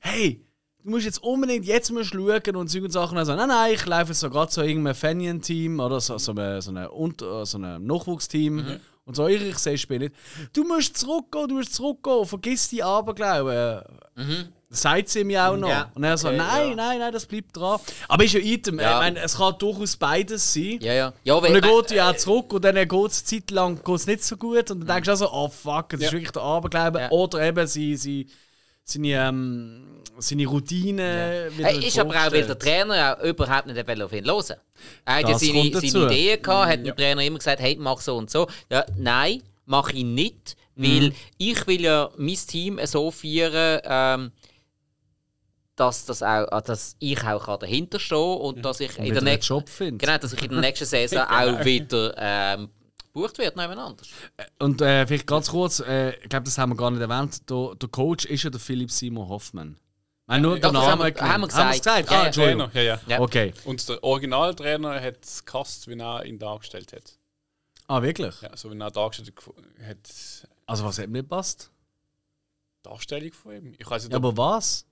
[0.00, 0.44] hey,
[0.84, 3.18] du musst jetzt unbedingt jetzt musst schauen und solche Sachen.
[3.18, 6.60] Also, nein, nein, ich laufe jetzt so gerade so irgendein Fanion-Team oder so, so, ein,
[6.60, 8.80] so, eine Unter-, so ein Nachwuchsteam Mhm.
[9.04, 10.14] und so, ich sehe das Spiel nicht.
[10.52, 13.82] Du musst zurückgehen, du musst zurückgehen, vergiss die Aberglauben.
[14.68, 15.66] Das sagt sie mir auch noch.
[15.66, 15.74] Mhm.
[15.74, 15.90] Ja.
[15.94, 16.76] Und er so, Okay, nein, ja.
[16.76, 17.80] nein, nein, das bleibt dran.
[18.06, 18.78] Aber ist ja Item.
[18.78, 18.92] Ja.
[18.94, 20.78] Ich meine, es kann durchaus beides sein.
[20.80, 21.12] Ja, ja.
[21.24, 22.92] ja Und dann geht ja auch zurück und dann geht es
[23.32, 24.70] eine Zeit lang geht's nicht so gut.
[24.70, 27.08] Und dann denkst du also, oh fuck, das ist wirklich der Aberglaube.
[27.10, 28.28] Oder eben sie, sie,
[28.84, 29.86] seine, ähm,
[30.18, 31.50] seine Routine.
[31.56, 32.58] wieder Hey, ist aber auch, weil der.
[32.58, 34.56] Trainer auch überhaupt nicht auf ihn hören
[35.04, 38.16] Er hat ja seine, seine Ideen gehabt, hat dem Trainer immer gesagt, hey, mach so
[38.16, 38.46] und so.
[38.70, 40.84] Ja, nein, mach ich nicht, Mhm.
[40.84, 44.32] weil ich will ja mein Team so führen, ähm,
[45.76, 49.64] dass, das auch, ah, dass ich auch dahinter stehen und dass ich in der nächsten.
[49.98, 52.68] Genau, dass ich in der nächsten Saison auch wieder ähm,
[53.12, 54.08] gebucht werde, jemand anders.
[54.58, 57.48] Und äh, vielleicht ganz kurz, äh, ich glaube, das haben wir gar nicht erwähnt.
[57.50, 59.76] Der, der Coach ist ja der Philipp Simon Hoffmann.
[60.26, 61.76] Meine, nur das Namen haben wir- haben wir Haben wir's gesagt.
[61.78, 62.10] gesagt?
[62.10, 62.30] Ja, Ah.
[62.30, 63.00] Trainer, ja, ja.
[63.08, 63.20] Ja.
[63.20, 63.52] Okay.
[63.64, 67.18] Und der Originaltrainer hat es gehasst, wie er ihn dargestellt hat.
[67.88, 68.40] Ah, wirklich?
[68.40, 69.32] Ja, so wie er dargestellt
[69.84, 71.70] hat, Also, was hat mir nicht passt?
[72.84, 73.74] die Darstellung von ihm.
[73.76, 74.86] Ich weiß nicht, Ja, aber was?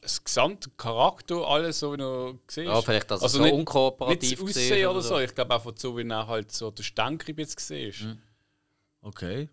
[0.00, 3.54] Das gesamte Charakter, alles so wie er gesehen Ja, vielleicht, dass also er so nicht,
[3.54, 5.18] unkooperativ nicht Aussehen oder so.
[5.18, 7.94] Ich glaube einfach so, wie er halt so der Stankrib jetzt gesehen.
[8.00, 8.18] Mhm.
[9.02, 9.48] Okay.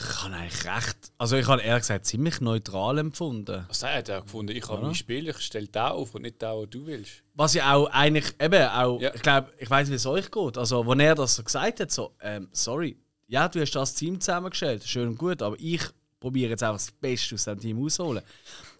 [0.00, 0.96] Ich habe eigentlich recht.
[1.18, 3.66] Also, ich habe ehrlich gesagt ziemlich neutral empfunden.
[3.68, 4.86] Also er hat auch gefunden, ich habe Ja.
[4.86, 7.22] mein Spiel, ich stelle da auf und nicht da, was du willst.
[7.34, 9.14] Was ja auch eigentlich, eben auch, Ja.
[9.14, 10.56] ich glaube, ich weiß nicht, wie es euch geht.
[10.56, 12.96] Also, wo er das so gesagt hat, so, ähm, sorry,
[13.26, 15.82] ja, du hast das Team zusammengestellt, schön und gut, aber ich
[16.20, 18.22] probiere jetzt einfach das Beste aus dem Team rauszuholen.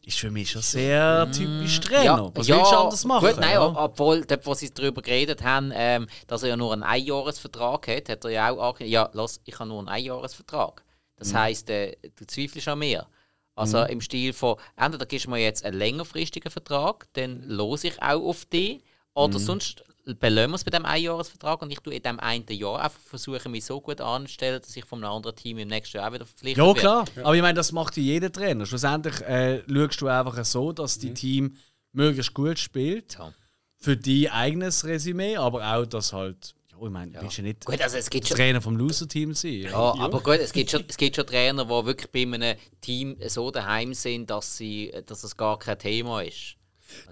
[0.05, 2.31] Ist für mich schon sehr typisch Trainer.
[2.35, 3.27] Was willst du anders machen?
[3.29, 3.67] Gut, nein, ja?
[3.67, 7.89] ob- obwohl, dort, wo sie darüber geredet haben, ähm, dass er ja nur einen Einjahresvertrag
[7.89, 10.83] hat, hat er ja auch angekündigt, ja, lass, ich habe nur einen Einjahresvertrag.
[11.17, 13.07] Das heisst, äh, du zweifelst an mir.
[13.55, 18.01] Also im Stil von, entweder gibst du mir jetzt einen längerfristigen Vertrag, dann los ich
[18.01, 18.83] auch auf dich,
[19.15, 19.83] oder sonst
[20.15, 23.53] belösen wir es bei diesem Einjahresvertrag und ich tue in diesem einen Jahr einfach versuchen,
[23.53, 26.27] mich so gut anzustellen, dass ich von einem anderen Team im nächsten Jahr auch wieder
[26.27, 26.81] verpflichtet Ja, werde.
[26.81, 27.05] klar.
[27.23, 28.67] Aber ich meine, das macht ja jeder Trainer.
[28.67, 31.57] Schlussendlich äh, schaust du einfach so, dass die Team
[31.93, 33.15] möglichst gut spielt.
[33.19, 33.33] Ja.
[33.81, 37.65] Für dein eigenes Resümee, aber auch, dass halt, ja, ich meine, du willst ja nicht
[37.65, 39.53] Gut, also es gibt schon, Trainer vom Loser-Team sein.
[39.63, 39.71] Ja.
[39.71, 43.17] Ja, aber gut, es gibt, schon, es gibt schon Trainer, die wirklich bei einem Team
[43.29, 46.57] so daheim sind, dass, sie, dass es gar kein Thema ist.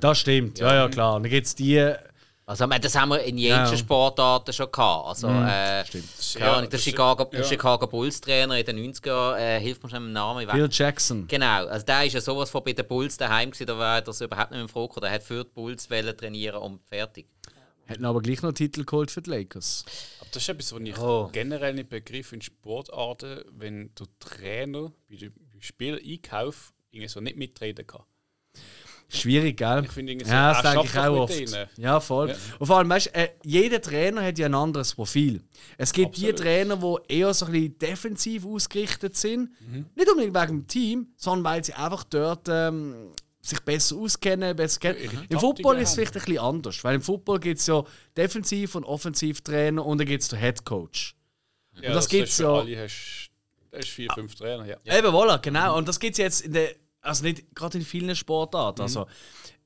[0.01, 1.17] Das stimmt, ja, ja, klar.
[1.17, 1.95] Und dann gibt es die.
[2.49, 3.77] Also, das haben wir in jeder Ja.
[3.77, 5.09] Sportarten schon gehabt.
[5.09, 6.05] Also, äh, Stimmt.
[6.35, 7.43] keine Ahnung, der das- Chicago, ja.
[7.43, 10.49] Chicago Bulls Trainer in den 90er, äh, hilft mir schon mit dem Namen.
[10.49, 11.27] Phil Jackson.
[11.27, 14.21] Genau, also der ist ja sowas von bei den Bulls daheim gewesen, da war das
[14.21, 15.01] überhaupt nicht mehr im Frage.
[15.01, 17.27] Der hat für die Bulls trainieren und fertig.
[17.87, 19.85] Hätten aber gleich noch Titel geholt für die Lakers.
[20.21, 21.29] Aber das ist etwas, was ich Oh.
[21.33, 27.85] generell nicht begriff in Sportarten, wenn der Trainer bei dem Spieler-Einkauf irgendwie so nicht mitreden
[27.87, 28.03] kann.
[29.09, 29.83] Schwierig, gell?
[29.85, 31.39] Ich finde ja, das denke ich auch oft.
[31.39, 31.69] denen.
[31.77, 32.31] Ja, voll.
[32.31, 32.37] Ja.
[32.59, 35.43] Und vor allem, weißt, äh, jeder Trainer hat ja ein anderes Profil.
[35.79, 36.41] Es gibt die Absolut.
[36.41, 39.51] Trainer, die eher so ein bisschen defensiv ausgerichtet sind.
[39.61, 39.87] Mhm.
[39.95, 44.81] Nicht unbedingt wegen dem Team, sondern weil sie einfach dort ähm, sich besser auskennen, besser
[44.81, 44.99] kennen.
[45.01, 47.85] Ihre Im Football ist es vielleicht ein bisschen anders, weil im Football gibt es ja
[48.17, 51.15] Defensiv- und Offensivtrainer und dann gibt es den Head Coach.
[51.81, 53.31] Ja, das gibt's ist für ja- Alle hast,
[53.71, 54.77] das ist vier, fünf Trainer, ja.
[54.99, 55.77] Eben, voilà, genau.
[55.77, 56.71] Und das gibt es jetzt in der,
[57.07, 58.81] also nicht gerade in vielen Sportarten.
[58.83, 58.85] Mhm.
[58.85, 59.07] Also,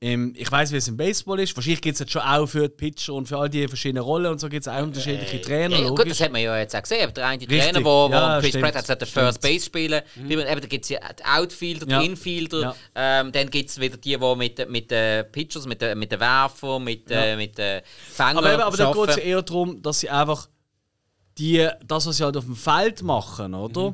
[0.03, 1.55] ähm, ich weiß, wie es im Baseball ist.
[1.55, 4.31] Wahrscheinlich gibt es jetzt schon auch für die Pitcher und für all die verschiedenen Rollen
[4.31, 5.77] und so gibt es auch unterschiedliche Trainer.
[5.77, 7.13] Ja, gut, das hat man ja jetzt auch gesehen.
[7.13, 9.41] Der eine Richtig, Trainer, wo, wo ja, Chris Pratt hat gesagt, der First.
[9.41, 10.01] Base spielen.
[10.27, 12.01] Eben, da gibt es ja die Outfielder, die Ja.
[12.01, 12.61] Infielder.
[12.61, 12.75] Ja.
[12.95, 16.11] Ähm, dann gibt es wieder die, die mit, den- mit den Pitchers, mit den mit
[16.19, 17.81] Werfern, mit, äh, mit den
[18.11, 20.49] Fängern aber eben, aber da geht es ja eher darum, dass sie einfach
[21.37, 23.93] die, das, was sie halt auf dem Feld machen, oder?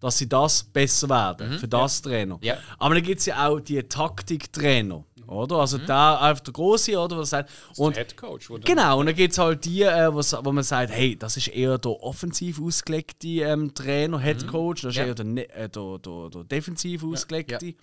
[0.00, 2.38] Dass sie das besser werden, für das Trainer.
[2.42, 2.58] Ja.
[2.78, 5.56] Aber dann gibt es ja auch die Taktiktrainer, oder?
[5.56, 7.16] Also da einfach der Große, oder?
[7.18, 8.50] Was sagt, und der Head Coach.
[8.64, 11.48] Genau, und dann gibt es halt die, äh, wo's- wo man sagt, hey, das ist
[11.48, 15.06] eher der offensiv ausgelegte ähm, Trainer, Head Coach, das ist Ja.
[15.06, 17.74] eher der, ne äh, der, der, der defensiv ausgelegte.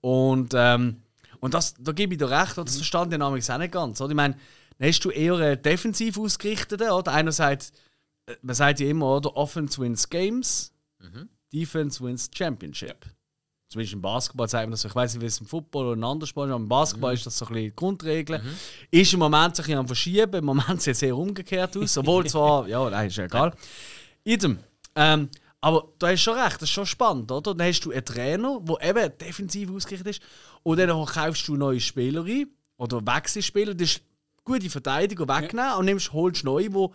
[0.00, 1.02] Und, ähm,
[1.40, 4.00] und das, da gebe ich dir recht, das verstand ich nämlich auch nicht ganz.
[4.00, 4.10] Oder?
[4.10, 4.36] Ich meine,
[4.78, 7.12] dann hast du eher einen defensiv ausgerichteten, oder?
[7.12, 7.72] Einer sagt,
[8.26, 9.36] äh, man sagt ja immer, oder?
[9.36, 10.70] Offense wins Games,
[11.52, 13.06] Defense wins Championship.
[13.68, 14.82] Zumindest im Basketball sagt man das.
[14.82, 14.88] so.
[14.88, 17.26] Ich weiß nicht, wie es im Football oder in anderen ist, aber im Basketball ist
[17.26, 18.40] das so ein bisschen die Grundregel.
[18.90, 21.96] Ist im Moment sich am Verschieben, im Moment sieht es sehr umgekehrt aus.
[21.98, 23.54] Obwohl zwar, ja, nein, ist ja egal.
[24.22, 24.58] Idem.
[24.94, 25.28] Ähm,
[25.60, 27.54] aber du hast schon recht, das ist schon spannend, oder?
[27.54, 30.22] Dann hast du einen Trainer, der eben defensiv ausgerichtet ist,
[30.62, 32.46] und dann kaufst du neue Spieler ein
[32.76, 34.02] oder wechselst Spieler, das ist
[34.44, 36.88] gute Verteidiger wegnehmen und nimmst, holst neue, die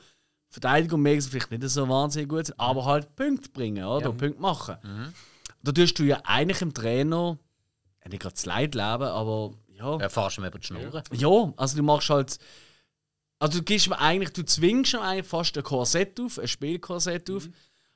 [0.50, 4.12] Verteidigung mäßig vielleicht nicht so wahnsinnig gut sind, aber halt Punkte bringen, oder?
[4.12, 4.78] Punkte machen.
[5.64, 7.38] Da tust du ja eigentlich im Trainer
[8.08, 9.98] nicht gerade das Leidleben, aber ja.
[10.00, 11.04] Ja, fahrst du mir über die Schnur.
[11.12, 12.38] Ja, also du machst halt.
[13.38, 17.30] Also du gibst ihm eigentlich, du zwingst ihm eigentlich fast ein Korsett auf, ein Spielkorsett
[17.30, 17.48] auf,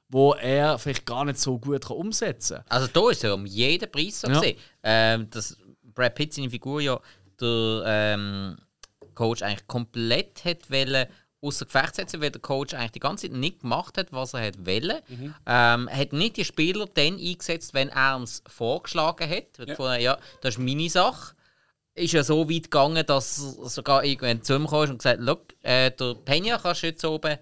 [0.08, 2.66] wo er vielleicht gar nicht so gut kann umsetzen kann.
[2.70, 4.36] Also da ist er um jeden Preis so Ja.
[4.36, 4.58] gesehen.
[4.84, 7.00] Ähm, dass Brad Pitt seine Figur ja
[7.42, 8.58] der ähm,
[9.16, 11.08] Coach eigentlich komplett hat wollen
[11.44, 14.48] außer Gefecht setzen, weil der Coach eigentlich die ganze Zeit nicht gemacht hat, was er
[14.48, 15.00] hat wollen.
[15.46, 19.60] Ähm, er hat nicht die Spieler dann eingesetzt, wenn er uns vorgeschlagen hat.
[19.60, 21.36] Hat gefunden, ja, das ist meine Sache.
[21.96, 25.54] Ist ja so weit gegangen, dass sogar irgendwann zu ihm kam und gesagt hat, «Look,
[25.62, 27.38] äh, der Peña kannst du jetzt oben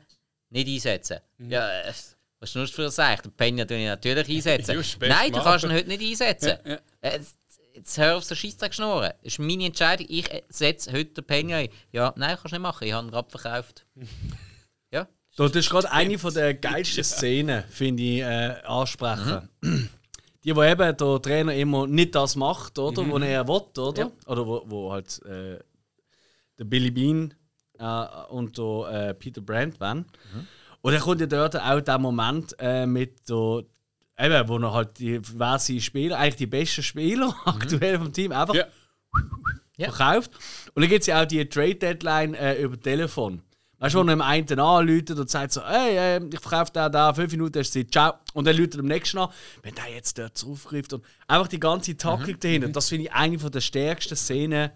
[0.49, 1.19] nicht einsetzen.
[1.37, 1.93] Ja, äh,
[2.39, 3.31] was ist das für ein Zeichen?
[3.37, 4.83] Der Peña tue ich natürlich einsetzen.
[4.99, 6.57] Nein, du kannst ihn heute nicht einsetzen.
[6.65, 6.79] Ja, ja.
[7.01, 7.19] Äh,
[7.81, 9.09] Jetzt, hör auf so Scheissdreck schnurren.
[9.23, 10.05] Das ist meine Entscheidung.
[10.07, 11.69] Ich äh, setze heute den Peña ein.
[11.91, 12.85] Ja, nein, kannst du nicht machen.
[12.85, 13.87] Ich habe ihn gerade verkauft.
[14.91, 15.07] ja.
[15.35, 19.49] Das ist gerade eine von der geilsten Szenen, finde ich, äh, ansprechen.
[20.43, 23.01] Die, wo eben der Trainer immer nicht das macht, oder?
[23.01, 24.01] Was er will, oder?
[24.03, 24.11] Ja.
[24.27, 25.57] Oder wo, wo halt äh,
[26.59, 27.33] der Billy Bean
[27.79, 30.05] äh, und der äh, Peter Brandt waren.
[30.81, 33.63] Und dann kommt ja dort auch der Moment äh, mit der,
[34.21, 38.55] eben, wo er halt die diverse Spieler, eigentlich die besten Spieler aktuell vom Team, einfach
[39.77, 39.91] Ja.
[39.91, 40.31] Verkauft.
[40.75, 43.41] Und dann gibt es ja auch die Trade Deadline äh, über Telefon.
[43.79, 46.91] Weißt du, wo er dem einen anläutet und sagt so, hey, äh, ich verkaufe den
[46.91, 48.13] da, fünf Minuten hast du Zeit, ciao.
[48.33, 49.29] Und dann läutet dem nächsten an,
[49.63, 50.93] wenn der jetzt dort zurückruft.
[50.93, 54.69] Und einfach die ganze Taktik dahinter, das finde ich eine von der stärksten Szenen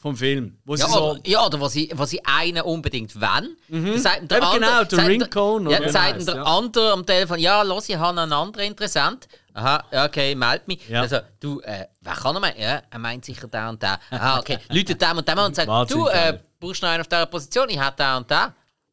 [0.00, 0.58] vom Film.
[0.64, 3.56] Sie Ja, so, oder, ja, oder was ich, was ich einen unbedingt wollen.
[3.68, 3.98] Mhm.
[3.98, 6.42] Sagt der andere, genau, der sagt Ringtone, Ja, sagt der ja.
[6.44, 9.26] andere am Telefon, ja, los, ich habe einen anderen Interessent.
[9.54, 10.88] Aha, okay, meld mich.
[10.88, 11.00] Ja.
[11.00, 12.60] Also, du, äh, wer kann er meinen?
[12.60, 13.98] Ja, er meint sicher der und der.
[14.10, 14.58] Aha, okay.
[14.68, 17.68] Läutet dem und dem und sagt, Wahnsinnig du, äh, brauchst noch einen auf dieser Position?
[17.68, 18.38] Ich hätte den und den.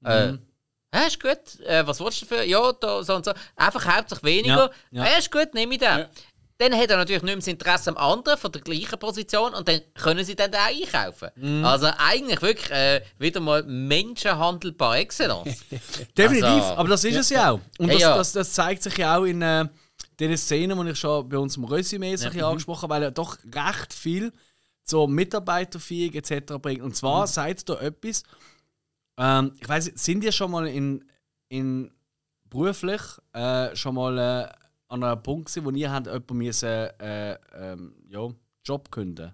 [0.05, 0.39] Äh, Mhm.
[0.93, 1.65] ja, ist gut.
[1.67, 2.43] Äh, was willst du dafür?
[2.45, 3.31] Ja, da, so und so.
[3.55, 4.71] Einfach hauptsächlich weniger.
[4.91, 5.17] Ja, ja.
[5.17, 6.05] ist gut, nehme ich den.
[6.57, 9.67] Dann hat er natürlich nicht mehr das Interesse am anderen von der gleichen Position und
[9.67, 11.29] dann können sie dann den auch einkaufen.
[11.35, 11.65] Mhm.
[11.65, 15.65] Also eigentlich wirklich äh, wieder mal Menschenhandel par excellence.
[16.17, 17.59] Definitiv, Also- aber das ist es ja auch.
[17.77, 18.17] Und Ja, das, ja.
[18.17, 19.65] Das, das zeigt sich ja auch in äh,
[20.19, 23.11] den Szenen, die ich schon bei uns im so ein bisschen angesprochen habe, weil er
[23.11, 24.31] doch recht viel
[24.83, 26.53] zur Mitarbeiterfähig etc.
[26.61, 26.81] bringt.
[26.81, 28.23] Und zwar sagt er etwas,
[29.17, 31.03] ähm, ich weiß nicht, sind ihr schon mal in,
[31.49, 31.91] in
[32.49, 33.01] beruflich
[33.33, 37.95] äh, schon mal äh, an einem Punkt gewesen, wo ihr habt jemanden müssen, äh, ähm,
[38.07, 38.29] ja,
[38.63, 39.33] Job künden?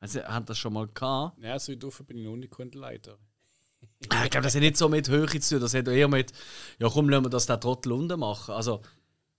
[0.00, 1.42] Also, habt das schon mal gehabt?
[1.42, 3.18] Ja, so doof bin ich noch nicht Kundenleiter.
[4.00, 5.60] Ich glaube, das hat nicht so mit Höhe zu tun.
[5.60, 6.32] Das hat eher mit,
[6.78, 8.54] ja komm, lassen wir das der Trottel unten machen.
[8.54, 8.82] Also,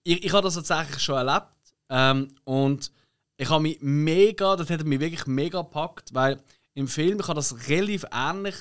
[0.04, 1.48] ich, ich habe das tatsächlich schon erlebt.
[1.90, 2.92] Ähm, und
[3.38, 6.42] ich habe mich mega, das hat mich wirklich mega gepackt, weil
[6.74, 8.56] im Film, ich habe das relativ ähnlich,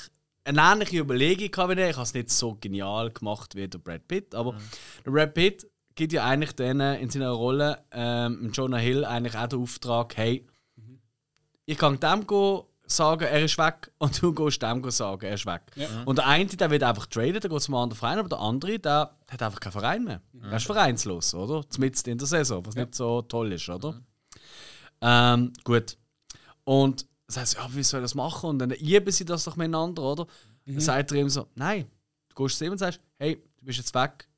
[0.44, 1.78] eine ähnliche Überlegung gehabt.
[1.78, 4.56] Ich habe es nicht so genial gemacht wie der Brad Pitt, aber
[5.04, 5.66] der Brad Pitt
[5.96, 10.46] gibt ja eigentlich dann in seiner Rolle ähm, Jonah Hill eigentlich auch den Auftrag, hey,
[11.64, 12.24] ich kann dem
[12.86, 15.62] sagen, er ist weg, und du gehst dem sagen, er ist weg.
[16.04, 18.78] Und der eine, der wird einfach traden, der geht zum anderen Verein, aber der andere,
[18.78, 20.20] der hat einfach keinen Verein mehr.
[20.42, 21.68] Er ist vereinslos, oder?
[21.68, 24.00] Zumindest in der Saison, was nicht so toll ist, oder?
[25.00, 25.96] Ähm, gut.
[26.64, 28.50] Und das heißt, ja, wie soll ich das machen?
[28.50, 30.26] Und dann üben sie das doch miteinander, oder?
[30.64, 31.86] Dann sagt er ihm so, nein,
[32.28, 34.28] du gehst zu ihm und sagst, hey, du bist jetzt weg.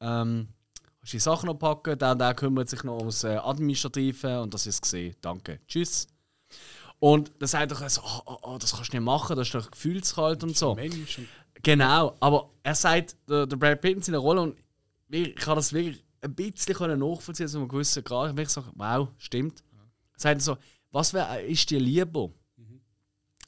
[0.00, 0.48] Ähm,
[1.04, 4.66] kannst die Sachen noch packen, und der kümmert sich noch ums äh, Administrative und das
[4.66, 5.14] ist gesehen.
[5.20, 5.60] Danke.
[5.68, 6.08] Tschüss.
[6.98, 9.54] Und dann sagt er so, oh, oh, oh, das kannst du nicht machen, das ist
[9.54, 10.74] doch gefühlskalt und so.
[10.74, 11.20] Mensch.
[11.62, 14.56] Genau, aber er sagt, der, der Brad Pitt in seiner Rolle, und
[15.10, 18.38] ich kann das wirklich ein bisschen nachvollziehen, zu einem gewissen Grad.
[18.38, 19.62] Ich sage, wow, stimmt.
[20.14, 20.56] Er sagt so,
[20.90, 22.30] was wär, ist dir lieber?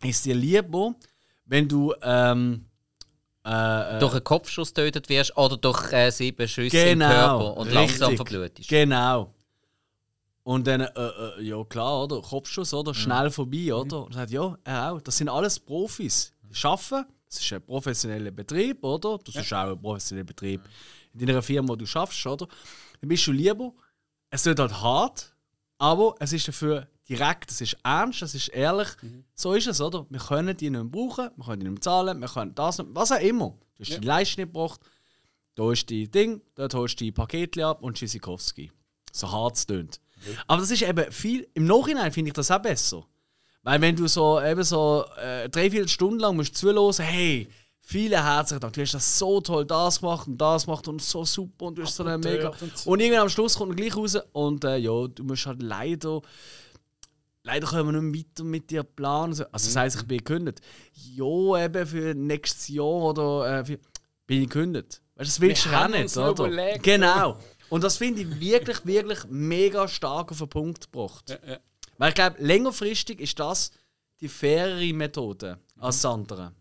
[0.02, 0.94] Ist dir lieber,
[1.46, 2.65] wenn du ähm,
[3.46, 7.56] äh, äh, durch einen Kopfschuss getötet wirst oder durch äh, sieben Schüsse im genau, Körper
[7.58, 8.28] und langsam richtig.
[8.28, 8.68] verblutest.
[8.68, 9.32] Genau.
[10.42, 12.20] Und dann, äh, äh, ja klar, oder?
[12.22, 12.94] Kopfschuss, oder?
[12.94, 14.04] Schnell vorbei, oder?
[14.04, 15.00] Und sagt, ja, er auch.
[15.00, 16.32] Das sind alles Profis.
[16.42, 19.18] Die arbeiten, das ist ein professioneller Betrieb, oder?
[19.24, 20.60] Das ist auch ein professioneller Betrieb
[21.14, 22.46] in deiner Firma, wo du schaffst, oder?
[23.00, 23.72] Dann bist du lieber,
[24.30, 25.34] es wird halt hart,
[25.78, 28.88] aber es ist dafür direkt, es ist ernst, es ist ehrlich.
[29.34, 30.06] So ist es, oder?
[30.10, 32.78] Wir können die nicht mehr brauchen, wir können die nicht mehr zahlen, wir können das
[32.78, 33.56] nicht, was auch immer.
[33.78, 34.80] Du hast die Leistung nicht gebracht,
[35.54, 38.70] da ist die Ding, dort holst du die Pakete ab und Tschüssikowski.
[39.12, 40.00] So hart es tönt.
[40.46, 43.06] Aber das ist eben viel, im Nachhinein finde ich das auch besser.
[43.62, 47.48] Weil wenn du so eben so äh, drei, vier Stunden lang musst zuhören, hey,
[47.80, 51.24] viele herzlichen Dank, du hast das so toll das gemacht und das gemacht und so
[51.24, 52.52] super und du hast so eine mega...
[52.84, 56.22] Und irgendwann am Schluss kommt er gleich raus und äh, ja, du musst halt leider...
[57.46, 59.30] Leider können wir nicht weiter mit dir planen.
[59.30, 60.60] Also das heisst, ich bin gekündigt.
[60.92, 63.78] Ja, eben für nächstes Jahr oder äh, für,
[64.26, 65.00] bin ich gekündigt.
[65.14, 66.30] Weißt du, das willst du auch nicht, oder?
[66.30, 66.82] überlegt.
[66.82, 67.38] Genau.
[67.68, 71.30] Und das finde ich wirklich, wirklich mega stark auf den Punkt gebracht.
[71.30, 71.58] Ja, ja.
[71.98, 73.70] Weil ich glaube, längerfristig ist das
[74.20, 76.52] die fairere Methode als das andere.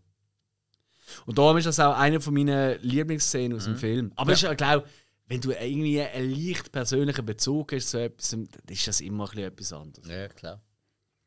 [1.25, 4.11] Und darum ist das auch eine von meinen Lieblingsszenen aus dem Film.
[4.15, 4.87] Aber ich glaube,
[5.25, 9.29] wenn du irgendwie einen leicht persönlichen Bezug hast zu etwas, dann ist das immer ein
[9.31, 10.07] bisschen etwas anderes.
[10.07, 10.61] Ja, klar.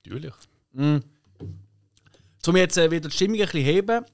[0.08, 0.34] Natürlich.
[2.46, 4.04] Um jetzt äh, wieder die Stimmung ein bisschen heben.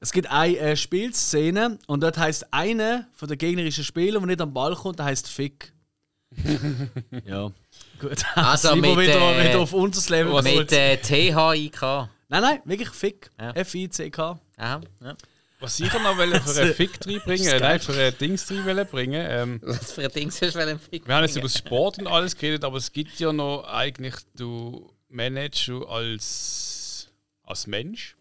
[0.00, 4.40] Es gibt eine äh, Spielszene und dort heißt einer von den gegnerischen Spielern, der nicht
[4.40, 5.72] am Ball kommt, der heißt Fick.
[7.26, 7.50] ja.
[8.00, 8.24] Gut.
[8.34, 10.72] Also mit, wieder, äh, wieder auf unser Level Mit geholt.
[10.72, 11.82] äh, THIK.
[11.82, 13.30] Aha, Nein, nein, wirklich Fick.
[13.40, 13.50] Ja.
[13.52, 14.38] F-I-C-K.
[14.58, 14.80] ja.
[15.60, 19.26] Was ich noch wollte für einen Fick reinbringen, nein, für ein Dings rein wollte bringen.
[19.28, 22.36] Ähm, Was für ein Ding sollst du wollen wir haben jetzt über Sport und alles
[22.36, 27.10] geredet, aber es gibt ja noch eigentlich, du managst du als,
[27.42, 28.16] als Mensch.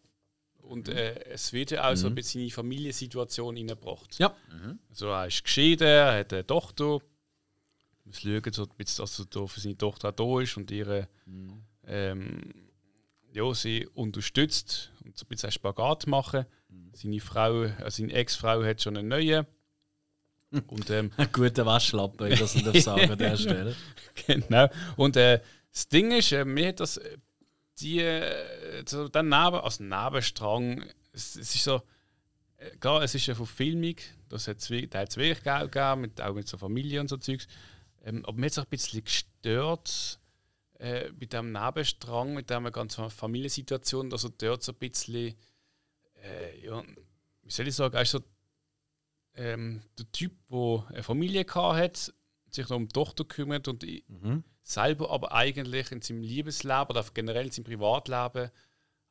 [0.62, 4.20] Und äh, es wird ja auch so ein bisschen in die Familiensituation hineingebracht.
[4.20, 4.36] Ja.
[4.90, 7.00] Also er ist geschieden, er hat eine Tochter.
[8.04, 11.08] Müssen schauen, so, dass er da für seine Tochter auch da ist und ihre
[11.86, 12.54] ähm,
[13.32, 16.46] ja, sie unterstützt und so ein bisschen Spagat machen.
[16.94, 19.46] Seine Frau, äh, seine Ex-Frau hat schon einen neuen.
[20.68, 23.76] Und ähm, Ein guter Waschlappen, ich das nicht darf sagen an der Stelle.
[24.26, 24.70] genau.
[24.96, 25.42] Und äh,
[25.72, 27.18] das Ding ist, äh, mir hat das äh,
[27.80, 31.82] die äh, der Neben, also Nebenstrang, es, es ist so,
[32.58, 33.96] äh, klar, es ist ja von Filmung,
[34.30, 37.48] das hat es wirklich gegeben, mit, auch mit so Familie und so Zeugs.
[38.04, 40.20] Ähm, aber mir hat es auch ein bisschen gestört
[40.80, 45.36] äh, mit dem Nebenstrang, mit dieser ganzen Familiensituation, dass er dort so ein bisschen,
[46.24, 46.84] äh, ja,
[47.44, 48.22] wie soll ich sagen, er ist so
[49.36, 52.14] ähm, der Typ, der eine Familie gehabt hat,
[52.50, 54.04] sich noch um die Tochter kümmert und i-
[54.68, 58.52] selber aber eigentlich in seinem Liebesleben oder generell in seinem Privatleben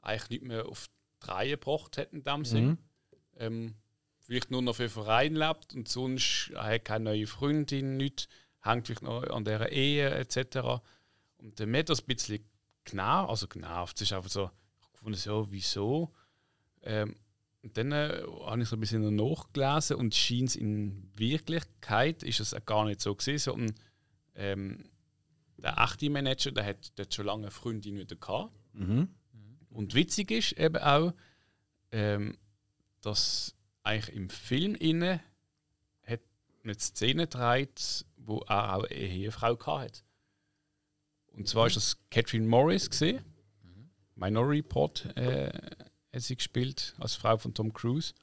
[0.02, 0.88] eigentlich nicht mehr auf
[1.22, 2.78] die Reihe gebracht hat in dem Sinn.
[3.38, 3.74] Ähm,
[4.20, 8.28] vielleicht nur noch für Verein lebt und sonst er hat keine neue Freundin, nicht,
[8.62, 10.82] hängt vielleicht noch an dieser Ehe etc.
[11.38, 12.44] Und dann hat das ein bisschen
[12.84, 16.12] genervt, also genervt, es ist einfach so, ich habe gefunden, so, wieso?
[16.82, 17.16] Ähm,
[17.62, 22.54] und dann äh, habe ich so ein bisschen nachgelesen und scheint in Wirklichkeit ist es
[22.66, 23.74] gar nicht so gewesen, sondern
[24.34, 24.84] ähm,
[25.58, 28.52] der echte Manager, der hat dort schon lange eine Freundin wieder gehabt.
[29.70, 31.12] Und witzig ist eben auch,
[31.92, 32.36] ähm,
[33.00, 35.20] dass eigentlich im Film inne
[36.06, 36.20] hat
[36.64, 40.02] eine Szene gedreht, wo er auch eine Ehefrau hat.
[41.32, 43.22] Und zwar ist das Catherine Morris gesehen.
[44.14, 45.52] Minority Report äh,
[46.12, 48.14] hat sie gespielt als Frau von Tom Cruise.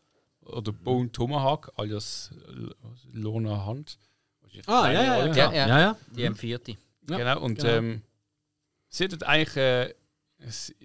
[0.41, 2.75] Oder Bone Tomahawk alias L-
[3.13, 3.97] Lona Hunt.
[4.67, 5.33] Ah, ja, ja, ja.
[5.35, 5.67] Ja, ja.
[5.67, 5.97] ja, ja.
[6.17, 6.77] Die M40.
[7.09, 7.69] Ja, genau, und genau.
[7.69, 8.01] Ähm,
[8.89, 9.93] sie hat eigentlich äh,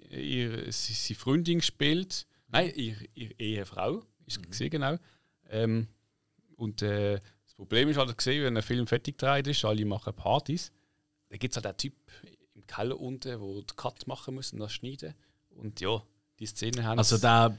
[0.09, 2.25] ihre, sie, sie Freundin gespielt.
[2.47, 4.49] Nein, ihre, ihre Ehefrau ist Mhm.
[4.49, 4.97] gesehen, genau.
[5.49, 5.87] Ähm,
[6.55, 10.13] und äh, das Problem ist halt gesehen, wenn ein Film fertig gedreht ist, alle machen
[10.13, 10.71] Partys.
[11.29, 11.93] Da gibt es halt einen Typ
[12.53, 15.13] im Keller unten, der den Cut machen muss und das schneiden.
[15.49, 16.01] Und ja,
[16.39, 17.57] die Szene haben Also der,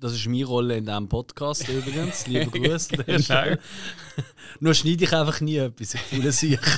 [0.00, 2.26] das ist meine Rolle in diesem Podcast übrigens.
[2.26, 2.96] Liebe Grüße.
[3.04, 3.56] Genau.
[4.60, 5.94] Nur schneide ich einfach nie etwas.
[5.94, 6.58] Ich fühle sich.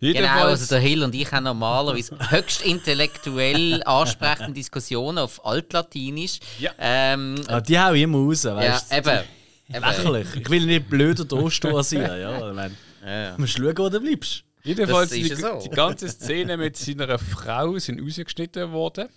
[0.00, 6.40] Genau, Jedenfalls, also der Hill und ich haben normalerweise höchst intellektuell ansprechende Diskussionen auf Altlatinisch.
[6.58, 6.72] Ja.
[6.78, 8.96] Ähm, Ah, die hau ich immer raus, ja, weißt du?
[8.96, 9.08] eben.
[9.74, 9.84] eben.
[9.84, 10.26] Lächerlich.
[10.36, 12.00] Ich will nicht blöder da sein.
[12.02, 12.74] Ja, ich meine,
[13.04, 13.30] Ja.
[13.34, 14.44] du musst schauen, wo du bleibst.
[14.62, 15.66] jedenfalls die, ist ja so.
[15.66, 19.08] die ganze Szene mit seiner Frau sind rausgeschnitten worden.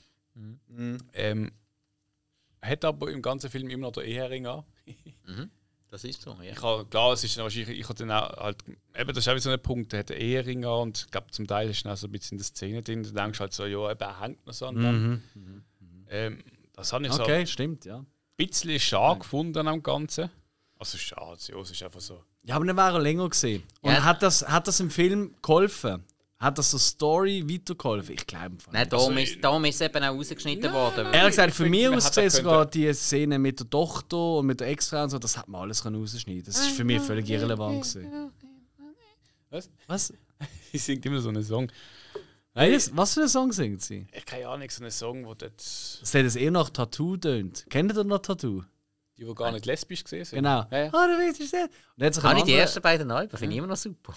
[1.14, 1.52] Ähm,
[2.62, 4.64] hat aber im ganzen Film immer noch den Ehering an.
[5.90, 6.52] Das ist so, ja.
[6.52, 8.58] Ich habe, klar, es ist wahrscheinlich, ich habe dann auch halt,
[8.94, 11.12] eben, das ist auch wieder so ein Punkt, der hat einen Ehering an und ich
[11.12, 13.38] glaube, zum Teil ist dann auch so ein bisschen in der Szene drin, da denkst
[13.38, 15.24] du halt so, ja, eben, er hängt noch so an dem.
[16.10, 16.44] Ähm,
[16.74, 18.00] das habe ich so Okay, stimmt, ja.
[18.00, 18.06] ein
[18.36, 20.30] bisschen schade gefunden am Ganzen.
[20.78, 22.22] Also schade, ja, es ist einfach so.
[22.44, 23.64] Ja, aber dann war er länger gesehen.
[23.82, 24.04] Und Ja.
[24.04, 26.04] hat, das, hat das im Film geholfen?
[26.40, 28.14] Hat das der Story weitergeholfen?
[28.14, 28.94] Ich glaube einfach Nein, nicht.
[28.94, 31.08] darum ist, darum ist eben auch rausgeschnitten worden.
[31.12, 34.46] Ehrlich gesagt, für Ich mich aus hat gesehen sogar die Szene mit der Tochter und
[34.46, 37.02] mit der Ex-Frau und so, das hat man alles können rausschneiden Das ist für mich
[37.02, 38.32] völlig irrelevant gewesen.
[39.50, 39.70] Was?
[39.88, 40.14] Was?
[40.72, 41.72] Sie singt immer so einen Song.
[42.54, 44.08] Nein, das, was für ein Song singt sie?
[44.12, 47.66] Ich keine Ahnung, so einen Song, wo dort, Das hat es eher nach Tattoo tönt.
[47.70, 48.64] Kennt ihr noch Tattoo?
[49.18, 50.38] die, die gar nicht lesbisch gesehen sind.
[50.38, 50.66] Genau.
[50.72, 50.88] Ja, ja.
[50.94, 51.64] Ah, du weißt es nicht.
[51.98, 54.14] Und jetzt Habe ich die ersten beiden Alben, finde ich immer noch super.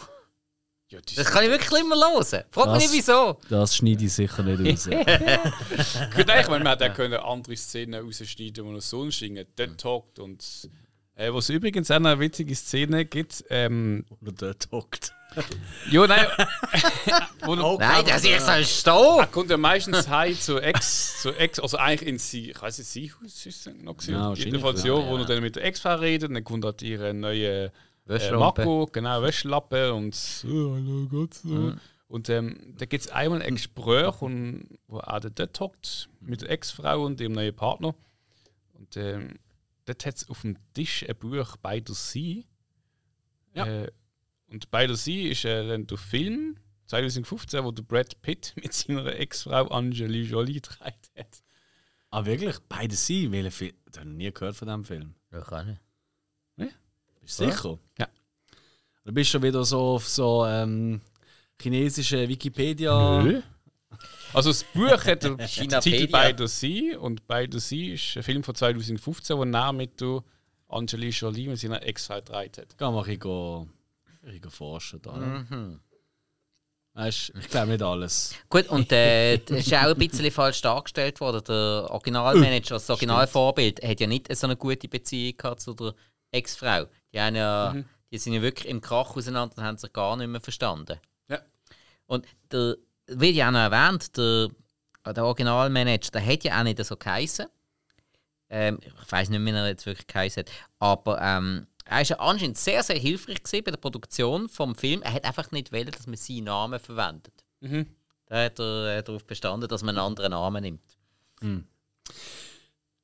[0.90, 2.24] Ja, die Das kann ich wirklich immer hören.
[2.50, 3.38] Frag mich Das- nicht wieso.
[3.48, 4.84] Das schneide ich sicher nicht raus.
[6.16, 9.78] Gut, ich meine, man hätte auch können andere Szenen rausschneiden, wo er sonst singt, dort
[9.80, 10.68] talkt und.
[11.14, 15.12] Äh, was übrigens auch eine witzige Szene gibt, ähm, Oder dort hockt.
[15.92, 16.26] ja, nein,
[17.44, 19.18] wo er, Nein, das ist so stehen.
[19.20, 22.78] er kommt ja meistens heim zu Ex, zu Ex, also eigentlich in sie, ich weiß
[22.78, 24.14] nicht, sie ist es noch gewesen.
[24.14, 27.14] Ja, Jedenfalls ja, ja, wo er dann mit der Ex-Frau redet, dann kommt halt ihre
[27.14, 27.70] neue
[28.08, 28.32] äh.
[28.32, 31.34] Marco, genau, Wäschlappe und oh, hallo Gott.
[31.34, 31.74] So.
[32.08, 36.50] Und ähm, da gibt es einmal ein Gespräch, und, wo er dort hockt mit der
[36.50, 37.94] Ex-Frau und ihrem neuen Partner.
[38.72, 39.38] Und ähm,
[39.84, 42.46] dort hat es auf dem Tisch ein Buch «Bei der Sie».
[43.54, 43.64] Ja.
[43.64, 43.92] Äh,
[44.48, 48.72] und «Bei der Sie» ist äh, dann der Film 2015, wo der Brad Pitt mit
[48.72, 51.42] seiner Ex-Frau Angelina Jolie gedreht hat.
[52.10, 52.56] Ah, wirklich?
[52.68, 53.30] Beide sie?
[53.30, 53.74] Welchen Film?
[53.88, 55.14] Ich habe noch nie gehört von diesem Film.
[55.30, 55.78] Ja, kann ich.
[57.38, 57.78] Du sicher?
[57.98, 58.08] Ja.
[59.04, 61.00] Du bist schon wieder so auf so ähm,
[61.60, 63.22] chinesische Wikipedia.
[63.22, 63.40] Nö.
[64.32, 65.38] Also das Buch hat den.
[65.80, 69.72] Titel «Bei der Sie» und «Bei der Sie» ist ein Film von 2015, wo er
[69.72, 70.22] mit der
[70.68, 72.78] Angelina Jolie mit seiner Ex-Frau gedreht hat.
[72.78, 73.60] Geh mal ein bisschen,
[74.22, 75.02] ein bisschen forschen.
[75.02, 75.12] Da.
[75.12, 75.80] Mhm.
[76.94, 78.34] Weißt, ich glaube nicht alles.
[78.48, 81.42] Gut, und äh, ist auch ein bisschen falsch dargestellt worden.
[81.46, 85.94] Der Originalmanager, das Originalvorbild, hat ja nicht so eine gute Beziehung gehabt zu der
[86.32, 86.86] Ex-Frau.
[87.12, 87.74] Die, haben ja,
[88.10, 90.98] die sind ja wirklich im Krach auseinander und haben sich gar nicht mehr verstanden.
[91.28, 91.40] Ja.
[92.06, 94.48] Und der, wie ja auch noch erwähnt, der,
[95.12, 97.46] der Originalmanager, der hat ja auch nicht so geheißen.
[98.48, 100.52] Ähm, ich weiß nicht mehr, wie er jetzt wirklich geheißen hat.
[100.78, 105.02] Aber ähm, er war ja anscheinend sehr, sehr hilfreich gewesen bei der Produktion vom Film.
[105.02, 107.34] Er hat einfach nicht wollen, dass man seinen Namen verwendet.
[107.60, 107.86] Mhm.
[108.26, 110.98] Da hat er äh, darauf bestanden, dass man einen anderen Namen nimmt.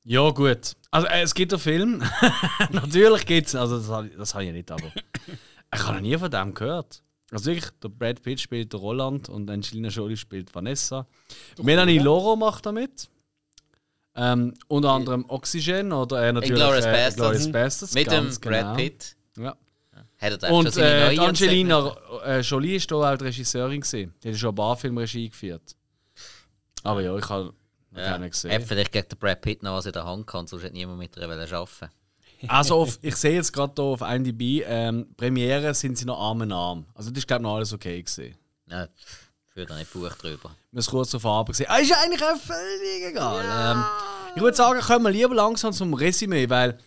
[0.09, 0.77] Ja, gut.
[0.89, 2.01] Also, äh, es gibt einen Film.
[2.71, 3.55] Natürlich gibt es.
[3.55, 4.89] Also, das habe ich, das habe ich nicht, aber.
[5.73, 7.03] ich habe noch nie von dem gehört.
[7.29, 11.05] Also, wirklich, der Brad Pitt spielt Roland und Angelina Jolie spielt Vanessa.
[11.61, 13.09] Melanie Loro macht da mit.
[14.15, 17.15] Ähm, unter anderem Oxygen oder äh, natürlich Inglourious äh, Basterds.
[17.17, 18.75] Inglourious Basterds, Mit dem ganz Brad genau.
[18.75, 19.17] Pitt.
[19.37, 19.49] Ja.
[19.49, 19.57] Hat
[20.31, 21.95] er da schon Und seine äh, die neue Angelina
[22.25, 24.13] äh, Jolie ist da auch die Regisseurin gesehen.
[24.23, 25.75] Die hat schon ein paar Filme Regie geführt.
[26.83, 27.53] Aber ja, ich habe
[27.97, 28.49] Ja.
[28.49, 30.73] Er hat vielleicht gegen den Brad Pitt noch was in der Hand gehabt, sonst hätte
[30.73, 31.89] niemand mit ihr arbeiten
[32.47, 36.41] Also auf, ich sehe jetzt gerade hier auf IMDb, ähm, Premiere sind sie noch Arm
[36.43, 36.85] in Arm.
[36.93, 38.35] Also das ist glaube ich noch alles okay gesehen.
[38.65, 38.87] Nein,
[39.53, 40.43] führt da nicht Buch drüber.
[40.43, 41.67] Wir haben es kurz auf Farbe gesehen.
[41.69, 43.43] Ah, ist eigentlich auch völlig egal.
[43.75, 43.83] Ähm,
[44.35, 46.77] ich würde sagen, kommen wir lieber langsam zum Resümee, weil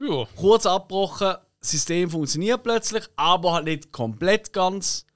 [0.00, 0.26] Ja.
[0.36, 5.06] kurz abgebrochen, das System funktioniert plötzlich, aber halt nicht komplett ganz.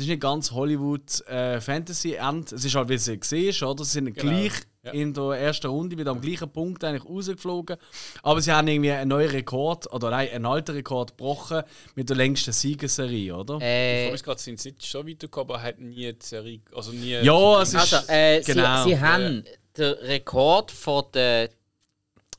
[0.00, 2.52] Es ist nicht ganz Hollywood äh, Fantasy End.
[2.52, 3.84] Es ist halt, wie es gesehen oder?
[3.84, 4.30] Sie sind Genau.
[4.32, 4.92] gleich Ja.
[4.92, 7.76] in der ersten Runde wieder am gleichen Punkt eigentlich rausgeflogen.
[8.22, 11.64] Aber sie haben irgendwie einen neuen Rekord, oder nein, einen alten Rekord gebrochen
[11.96, 13.56] mit der längsten Siegesserie, oder?
[13.58, 16.92] Ich Äh, habe gerade sind sie nicht schon weitergekommen, aber hat nie die Serie, also
[16.92, 17.10] nie.
[17.10, 17.92] ja, es ist.
[17.92, 18.84] also, äh, genau.
[18.84, 19.44] sie, sie haben
[19.76, 21.48] den Rekord von den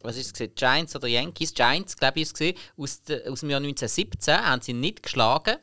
[0.01, 0.49] was ist es?
[0.55, 1.53] Giants oder Yankees?
[1.53, 5.57] Giants, glaube ich, ist es aus, de, aus dem Jahr 1917 haben sie nicht geschlagen.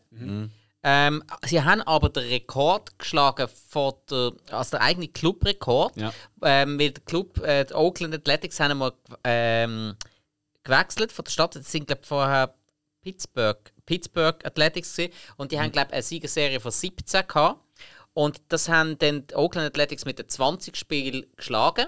[0.91, 5.95] Ähm, sie haben aber den Rekord geschlagen von der, also der eigene Clubrekord.
[5.97, 6.14] Ja.
[6.43, 9.97] Ähm, weil der Club, äh, die Oakland Athletics, haben mal ähm,
[10.64, 11.57] gewechselt von der Stadt.
[11.57, 12.55] Das sind glaube vorher
[13.03, 15.12] Pittsburgh, Pittsburgh Athletics gewesen.
[15.36, 17.61] und die haben glaube eine Siegesserie von 17 gehabt.
[18.14, 21.86] Und das haben dann die Oakland Athletics mit den 20 Spielen geschlagen.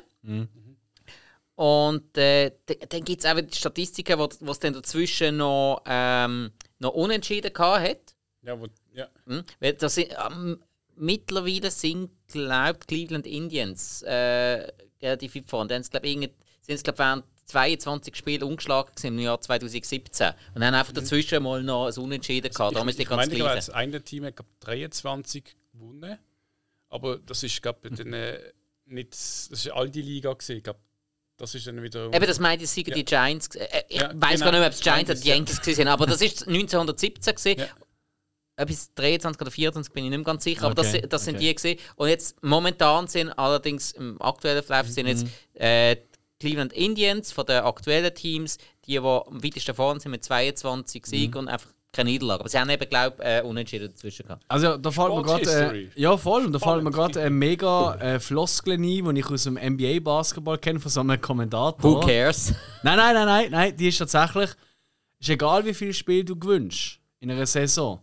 [1.55, 6.53] Und äh, dann gibt es auch wieder die Statistiken, wo es dann dazwischen noch, ähm,
[6.79, 8.15] noch unentschieden gehabt hat.
[8.43, 9.09] Ja, wo, ja.
[9.27, 9.45] Hm?
[9.79, 10.63] Das sind, ähm,
[10.97, 14.71] mittlerweile sind, glaube ich, Cleveland Indians äh,
[15.03, 15.69] relativ weit vorne.
[15.69, 16.33] Dann glaube ich, sind
[16.69, 20.33] es, glaube während 22 Spiele ungeschlagen gewesen im Jahr 2017.
[20.55, 22.77] Und haben einfach dazwischen mal noch ein Unentschieden gehabt.
[22.77, 26.19] Ist ich ganz meine, das eine Team hat glaub, 23 gewonnen,
[26.89, 28.53] aber das ist glaube ich äh,
[28.87, 30.59] nicht, das ist all die Liga gesehen.
[30.59, 30.79] Ich glaub,
[31.37, 32.13] das ist dann wieder.
[32.13, 33.49] Eben, das meinte ich, seien die Giants.
[33.49, 33.71] gewesen.
[33.71, 34.45] Äh, ich Ja, weiß genau.
[34.45, 37.61] gar nicht mehr, ob es Giants oder die Yankees waren, aber das ist 1917 gewesen.
[37.61, 37.67] Ja.
[38.61, 41.37] Etwas 23 oder 24 bin ich nicht mehr ganz sicher, aber das, Okay, das sind
[41.37, 41.49] okay.
[41.49, 41.79] die gesehen.
[41.97, 47.47] Und jetzt momentan sind allerdings im aktuellen Verlauf sind jetzt äh, die Cleveland Indians von
[47.47, 52.11] den aktuellen Teams, die, die am weitesten vorne sind mit 22 Siegen und einfach keine
[52.11, 52.41] Niederlage.
[52.41, 54.45] Aber sie haben eben, glaube ich, äh, unentschieden dazwischen gehabt.
[54.49, 57.95] Also da fällt mir gerade äh, ja voll und da fällt mir gerade ein mega
[57.97, 61.83] äh, Floskel ein, die ich aus dem NBA Basketball kenne von so einem Kommentator.
[61.83, 62.53] Who cares?
[62.83, 64.51] Nein, nein, nein, nein, nein, die ist tatsächlich
[65.19, 68.01] ist egal wie viel Spiel du gewinnst in einer Saison.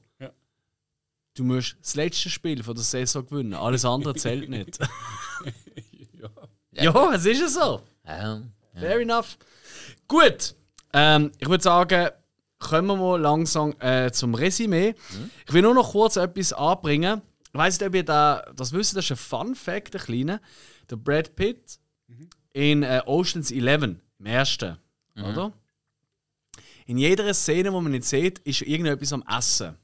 [1.38, 1.44] Ja.
[1.44, 3.54] Du musst das letzte Spiel von der Saison gewinnen.
[3.54, 4.80] Alles andere zählt nicht.
[6.74, 6.84] ja.
[6.84, 7.82] ja, es ist ja so.
[8.06, 8.42] Ja.
[8.74, 9.38] Fair enough.
[10.08, 10.56] Gut.
[10.94, 12.10] Ähm, ich würde sagen,
[12.60, 14.96] kommen wir mal langsam äh, zum Resümee.
[15.46, 17.22] Ich will nur noch kurz etwas anbringen.
[17.52, 20.42] Ich weiß nicht, ob ihr da, das wisst, das ist ein Fun Fact, ein kleiner.
[20.90, 21.80] Der Brad Pitt
[22.54, 24.78] in äh, Oceans 11, im ersten,
[25.16, 25.54] oder?
[26.86, 29.76] In jeder Szene, wo man ihn sieht, ist irgendetwas am Essen.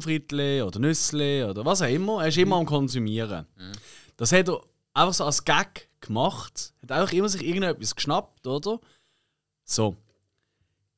[0.00, 2.22] Frites oder Nüsse oder was auch immer.
[2.22, 3.46] Er ist immer am Konsumieren.
[4.16, 4.60] Das hat er
[4.94, 6.72] einfach so als Gag gemacht.
[6.82, 8.80] Hat einfach immer sich irgendetwas geschnappt, oder?
[9.64, 9.96] So.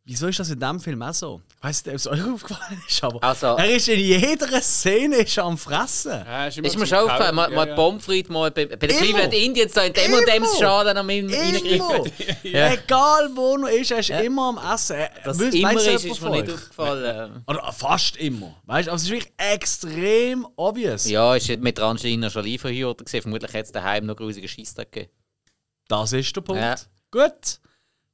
[0.09, 1.41] Wieso ist das in diesem Film auch so?
[1.59, 5.17] Ich weiß nicht, ob es euch aufgefallen ist, aber Also- er ist in jeder Szene
[5.17, 6.13] ist er am Fressen.
[6.27, 8.99] Ja, Ist mir schon aufgefallen, mal, mal Pommes frites, mal bei, bei den Immer.
[9.01, 10.49] Cleveland Indians da in dem und dem Immer.
[10.59, 11.37] Schaden am Immer!
[11.37, 12.13] reingegriffen.
[12.43, 14.97] Egal wo er ist, er ist immer am Essen.
[14.97, 17.45] Er- Das weiss- immer ist, ist mir nicht aufgefallen.
[17.47, 18.55] Oder fast immer.
[18.65, 21.09] Weißt du, aber es ist wirklich extrem obvious.
[21.09, 23.23] Ja, ist mit der Angelina Jolie verhört gewesen.
[23.23, 25.13] Vermutlich hat es daheim noch grusige Scheisstag gegeben.
[25.89, 26.63] Das ist der Punkt.
[26.63, 26.75] Ja.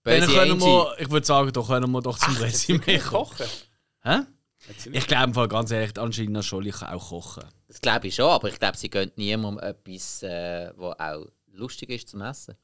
[0.05, 0.13] Gut.
[0.13, 3.25] Dann Böse können wir, ich würde sagen, da können wir doch zum Resümee kommen.
[3.25, 3.47] kochen.
[4.03, 4.21] Hä?
[4.93, 7.45] Ich glaube, im Fall ganz ehrlich, Angelina Jolie kann auch kochen.
[7.69, 11.91] Das glaube ich schon, aber ich glaube, sie gönnt niemandem etwas, äh, was auch lustig
[11.91, 12.55] ist zum Essen.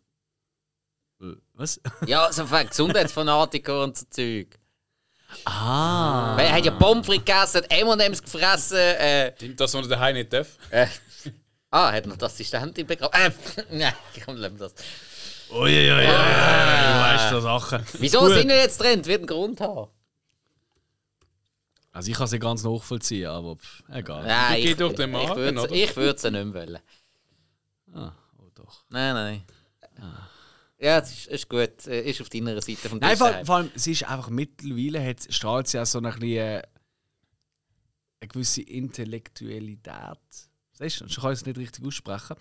[1.55, 1.81] Was?
[2.07, 4.59] Ja, so von Gesundheitsfanatiker und so Zeug.
[5.45, 6.37] Ah.
[6.37, 8.79] Weil er hat ja Pommes frites gegessen, hat M&M's gefressen.
[8.79, 10.59] Äh, Stimmt das, was er daheim nicht darf?
[10.71, 10.87] äh,
[11.71, 13.15] ah, hat noch die Assistentin begraben.
[13.17, 13.31] Äh,
[13.71, 14.75] nein, komm, lass das.
[15.53, 17.85] Uiuiui, du weißt so Sachen.
[17.99, 18.33] Wieso Gut.
[18.35, 19.05] sind wir jetzt drin?
[19.05, 19.91] Wird einen Grund haben.
[21.93, 24.25] Also ich kann sie ganz nachvollziehen, aber pff, egal.
[24.25, 25.73] Nein, geht ich, durch den ich Magen, würde oder?
[25.73, 26.79] ich würde sie nicht mehr wollen.
[27.93, 28.85] Ah, oh doch.
[28.91, 29.43] Nein, nein.
[30.79, 31.87] Ja, es ist, ist gut.
[31.89, 35.27] Äh, Ist auf deiner Seite vom Nein, vor, vor allem, sie ist einfach mittlerweile, hat,
[35.29, 36.63] strahlt sie auch so eine, bisschen, äh,
[38.21, 40.19] eine gewisse Intellektualität.
[40.73, 42.37] Siehst du, ich kann es nicht richtig aussprechen.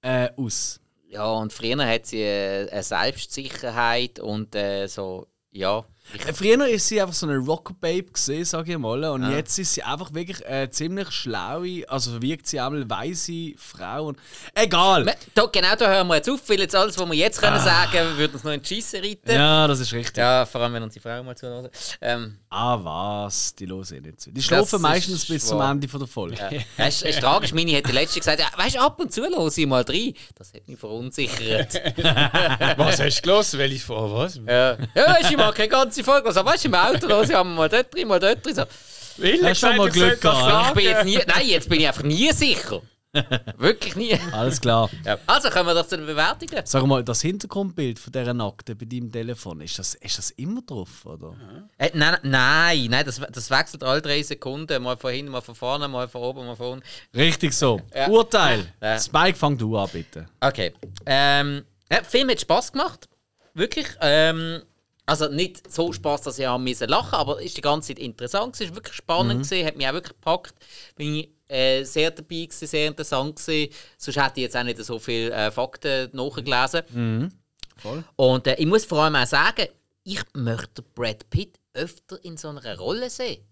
[0.00, 0.80] Äh, aus.
[1.14, 5.86] Ja, und früher hat sie äh, eine Selbstsicherheit und äh, so, ja.
[6.26, 7.36] Äh, Früher ist sie einfach so eine
[8.12, 9.02] gesehen, sage ich mal.
[9.04, 14.08] Und jetzt ist sie einfach wirklich eine ziemlich schlaue, also wirkt sie einmal weise Frau.
[14.08, 14.18] Und,
[14.54, 15.04] egal!
[15.04, 17.58] Me- Da, genau da hören wir jetzt auf, weil jetzt alles, was wir jetzt können
[17.60, 19.30] sagen, würde uns noch in die Scheisse reiten.
[19.30, 19.34] Ja.
[19.64, 20.18] Ja, das ist richtig.
[20.46, 21.70] vor allem, wenn unsere Frau mal zuhört.
[22.00, 23.54] Ähm, Ah, was?
[23.56, 24.30] Die hören eh nicht zu.
[24.30, 25.72] Die schlafen ist meistens bis zum wahr.
[25.72, 26.36] Ende von der Folge.
[26.36, 26.50] ja.
[26.52, 27.52] ja, es, ist tragisch.
[27.52, 30.14] Meine hat die letzte gesagt, ja, weißt du, ab und zu höre ich mal rein.
[30.36, 31.74] Das hat mich verunsichert.
[32.76, 33.58] Was hast du gelesen?
[33.58, 34.40] Welche vor was?
[34.46, 36.28] ja, ja ich mag keine ganze Folge.
[36.28, 38.54] Also, weißt du, im Auto höre ich mal dort drin, mal dort drin.
[38.54, 38.64] So.
[39.16, 42.02] Will Hast schon mal Glück gehabt, Ich bin jetzt nie, nein, jetzt bin ich einfach
[42.02, 42.82] nie sicher.
[43.58, 44.18] Wirklich nie.
[44.32, 44.90] Alles klar.
[45.04, 45.18] Ja.
[45.26, 46.62] Also kommen wir doch zu den Bewertungen.
[46.64, 50.62] Sag mal, das Hintergrundbild von dieser Nackten bei deinem Telefon, ist das, ist das immer
[50.62, 51.34] drauf, oder?
[51.78, 54.82] Äh, nein, nein, nein, das, das wechselt alle drei Sekunden.
[54.82, 56.86] Mal von hinten, mal von vorne, mal von oben, mal von unten.
[57.14, 57.80] Richtig so.
[57.94, 58.08] Ja.
[58.08, 58.66] Urteil.
[58.82, 58.98] Ja.
[58.98, 60.26] Spike, fang du an, bitte.
[60.40, 60.74] Okay.
[61.06, 63.08] Ähm, ja, der Film hat Spass gemacht.
[63.54, 63.86] Wirklich.
[64.00, 64.62] Ähm,
[65.06, 68.58] also nicht so Spaß, dass ich lachen, aber ist die ganze Zeit interessant.
[68.58, 70.54] Es war wirklich spannend, gewesen, hat mich auch wirklich gepackt.
[70.96, 73.36] Bin ich äh, sehr dabei, gewesen, sehr interessant.
[73.36, 73.72] Gewesen.
[73.98, 77.30] Sonst hätte ich jetzt auch nicht so viele äh, Fakten nachgelesen.
[77.76, 78.04] Voll.
[78.16, 79.66] Und äh, ich muss vor allem auch sagen,
[80.04, 83.44] ich möchte Brad Pitt öfter in so einer Rolle sehen.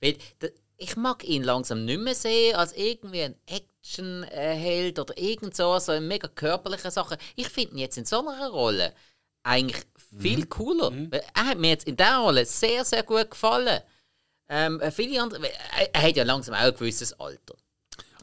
[0.00, 5.54] Weil d- ich mag ihn langsam nicht mehr sehen als irgendwie ein Actionheld oder irgend
[5.54, 7.18] so, so eine mega körperliche Sache.
[7.36, 8.94] Ich finde ihn jetzt in so einer Rolle
[9.42, 9.84] eigentlich
[10.18, 10.90] viel cooler.
[11.10, 13.80] Weil Er hat mir jetzt in dieser Rolle sehr, sehr gut gefallen.
[14.48, 15.46] Ähm, äh, viele andere,
[15.78, 17.54] er, er hat ja langsam auch ein gewisses Alter.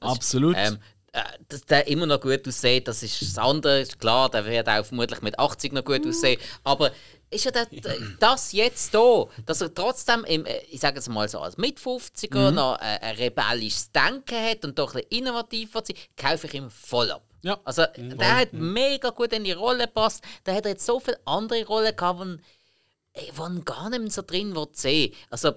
[0.02, 0.56] Absolut.
[0.58, 0.78] Ähm,
[1.14, 4.68] äh, dass der immer noch gut aussieht, das ist das andere, ist klar, der wird
[4.68, 6.40] auch vermutlich mit 80 noch gut aussehen.
[6.64, 6.92] Aber
[7.30, 7.68] ist ja das,
[8.20, 11.80] das jetzt da, dass er trotzdem, im, äh, ich sage jetzt mal so als mit
[11.80, 16.48] 50er noch äh, ein rebellisches Denken hat und doch ein bisschen innovativ wird sein, kaufe
[16.48, 17.27] ich ihm voll ab.
[17.42, 17.60] Ja.
[17.64, 20.24] Also, der hat mega gut in die Rolle gepasst.
[20.46, 24.22] Der hat jetzt so viele andere Rollen gehabt, die wo ihn gar nicht mehr so
[24.22, 25.14] drin will sehen.
[25.30, 25.54] Also,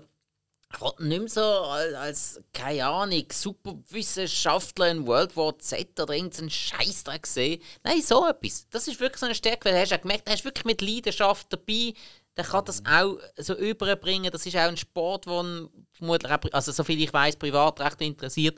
[0.72, 5.98] ich wollte ihn nicht mehr so als, als keine Ahnung, Superwissenschaftler in World War Z
[5.98, 7.60] oder irgendeinen Scheißdreck sehen.
[7.82, 8.68] Nein, so etwas.
[8.70, 10.80] Das ist wirklich so eine Stärke, weil du hast ja gemerkt, er ist wirklich mit
[10.80, 11.94] Leidenschaft dabei.
[12.36, 14.30] Der kann das auch so überbringen.
[14.30, 18.56] Das ist auch ein Sport, der vermutlich, also soviel ich weiß, privat recht interessiert.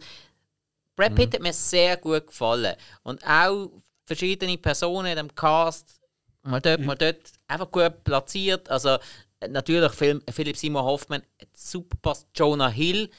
[0.96, 2.76] Brad Pitt hat mir sehr gut gefallen.
[3.02, 3.70] Und auch
[4.04, 6.00] verschiedene Personen in dem Cast,
[6.42, 8.68] mal dort, mal dort, einfach gut platziert.
[8.68, 8.98] Also
[9.40, 11.22] äh, natürlich Film, Philipp Simon Hoffmann
[11.54, 12.26] super passt.
[12.34, 13.10] Jonah Hill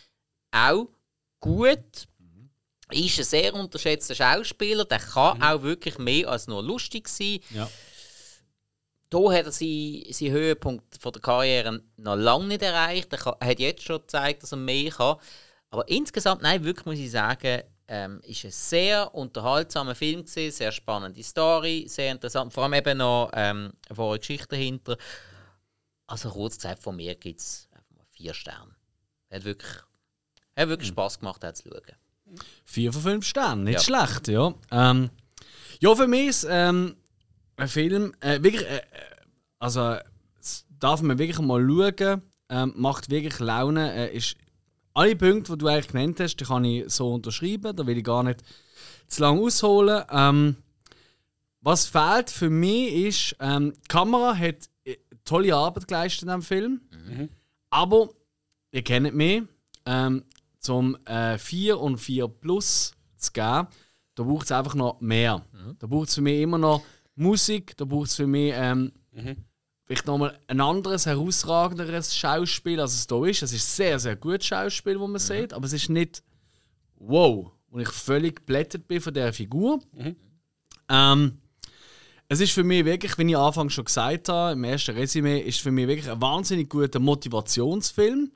[0.51, 0.87] auch
[1.39, 2.07] gut.
[2.91, 4.85] Ist ein sehr unterschätzter Schauspieler.
[4.85, 7.39] Der kann auch wirklich mehr als nur lustig sein.
[7.49, 7.67] Ja.
[9.09, 13.13] Da hat er seinen, seinen Höhepunkt von der Karriere noch lange nicht erreicht.
[13.13, 15.17] Er, er hat jetzt schon gezeigt, dass er mehr kann.
[15.73, 20.71] Aber insgesamt, nein, wirklich muss ich sagen, ähm, ist ein sehr unterhaltsamer Film gewesen, sehr
[20.71, 22.53] spannende Story, sehr interessant.
[22.53, 24.97] Vor allem eben noch ähm, eine Geschichte dahinter.
[26.05, 27.67] Also kurz gesagt, von mir gibt es
[28.11, 28.75] vier Sterne.
[29.31, 29.71] Hat wirklich,
[30.55, 32.37] hat wirklich Spass gemacht, das zu schauen.
[32.65, 33.79] Vier von fünf Sternen, nicht Ja.
[34.05, 34.53] schlecht, ja.
[34.69, 35.09] Ähm,
[35.79, 36.97] ja, für mich ist ähm,
[37.55, 38.81] ein Film, äh, wirklich, äh, äh,
[39.57, 39.97] also
[40.79, 44.35] darf man wirklich mal schauen, ähm, macht wirklich Laune, äh, ist
[44.93, 48.03] alle Punkte, die du eigentlich genannt hast, die kann ich so unterschreiben, da will ich
[48.03, 48.43] gar nicht
[49.07, 50.03] zu lange ausholen.
[50.11, 50.55] Ähm,
[51.61, 56.41] was fehlt für mich ist, ähm, die Kamera hat äh, tolle Arbeit geleistet in diesem
[56.41, 56.81] Film.
[57.69, 58.09] Aber,
[58.71, 59.43] ihr kennt mich,
[59.85, 60.23] ähm,
[60.59, 63.67] zum äh, 4 und 4 Plus zu geben,
[64.15, 65.43] da braucht es einfach noch mehr.
[65.79, 66.83] Da braucht es für mich immer noch
[67.15, 68.91] Musik, da braucht es für mich ähm,
[69.93, 73.43] vielleicht nochmal ein anderes, herausragenderes Schauspiel, als es da ist.
[73.43, 76.23] Es ist sehr, sehr gutes Schauspiel, wo man sieht, aber es ist nicht
[76.95, 77.51] wow.
[77.69, 79.79] Und ich völlig geblättert bin von dieser Figur.
[80.89, 81.37] Ähm,
[82.27, 85.61] es ist für mich wirklich, wie ich anfangs schon gesagt habe, im ersten Resümee, ist
[85.61, 88.31] für mich wirklich ein wahnsinnig guter Motivationsfilm,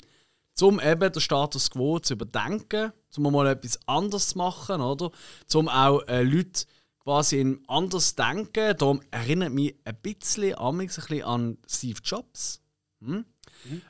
[0.61, 5.11] um eben den Status quo zu überdenken, um mal etwas anderes zu machen, oder?
[5.53, 6.65] Um auch äh, Leute
[7.07, 8.75] quasi in anders zu denken.
[8.77, 12.61] Darum erinnert mich ein bisschen, ein bisschen an Steve Jobs.
[12.99, 13.23] Hm?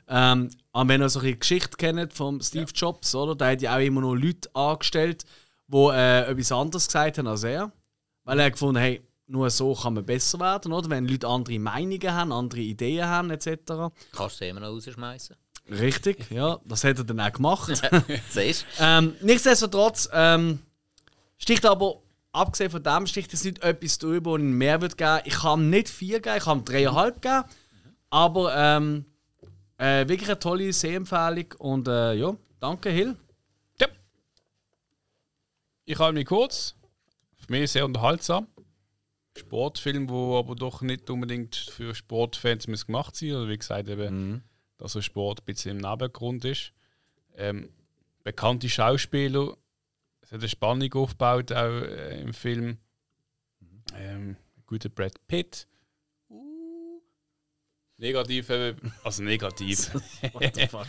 [0.06, 3.34] Ähm, und wenn ihr so eine Geschichte kennt von Steve Jobs, oder?
[3.34, 5.24] Der hat ja auch immer noch Leute angestellt,
[5.66, 7.72] die äh, etwas anderes gesagt haben als er.
[8.22, 10.88] Weil er gefunden hey, nur so kann man besser werden, oder?
[10.88, 13.50] Wenn Leute andere Meinungen haben, andere Ideen haben, etc.
[14.12, 15.34] Kannst du immer noch rausschmeißen.
[15.70, 17.82] Richtig, ja, das hat er dann auch gemacht.
[18.30, 20.60] Siehst ähm, nichtsdestotrotz ähm,
[21.36, 22.00] sticht aber,
[22.32, 25.20] abgesehen von dem, sticht es nicht etwas drüber und mehr wird geben.
[25.24, 27.44] Ich kann ihm nicht vier geben, ich kann ihm dreieinhalb geben.
[28.10, 29.04] Aber ähm,
[29.78, 33.16] äh, wirklich eine tolle Sehempfehlung und äh, ja, danke Hill.
[33.80, 33.88] Ja.
[35.84, 36.74] Ich halte mich kurz.
[37.36, 38.46] Für mich sehr unterhaltsam.
[39.36, 43.34] Sportfilm, wo aber doch nicht unbedingt für Sportfans muss gemacht sein.
[43.34, 44.42] Oder wie gesagt, eben,
[44.78, 46.72] dass so Sport ein bisschen im Nebengrund ist.
[47.36, 47.68] Ähm,
[48.24, 49.56] bekannte Schauspieler.
[50.28, 52.76] Es hat eine Spannung aufgebaut auch äh, im Film.
[53.96, 55.66] Ähm, guter Brad Pitt.
[56.28, 57.00] Uh.
[57.96, 59.94] Negativ, eben, also negativ.
[60.34, 60.86] What the fuck?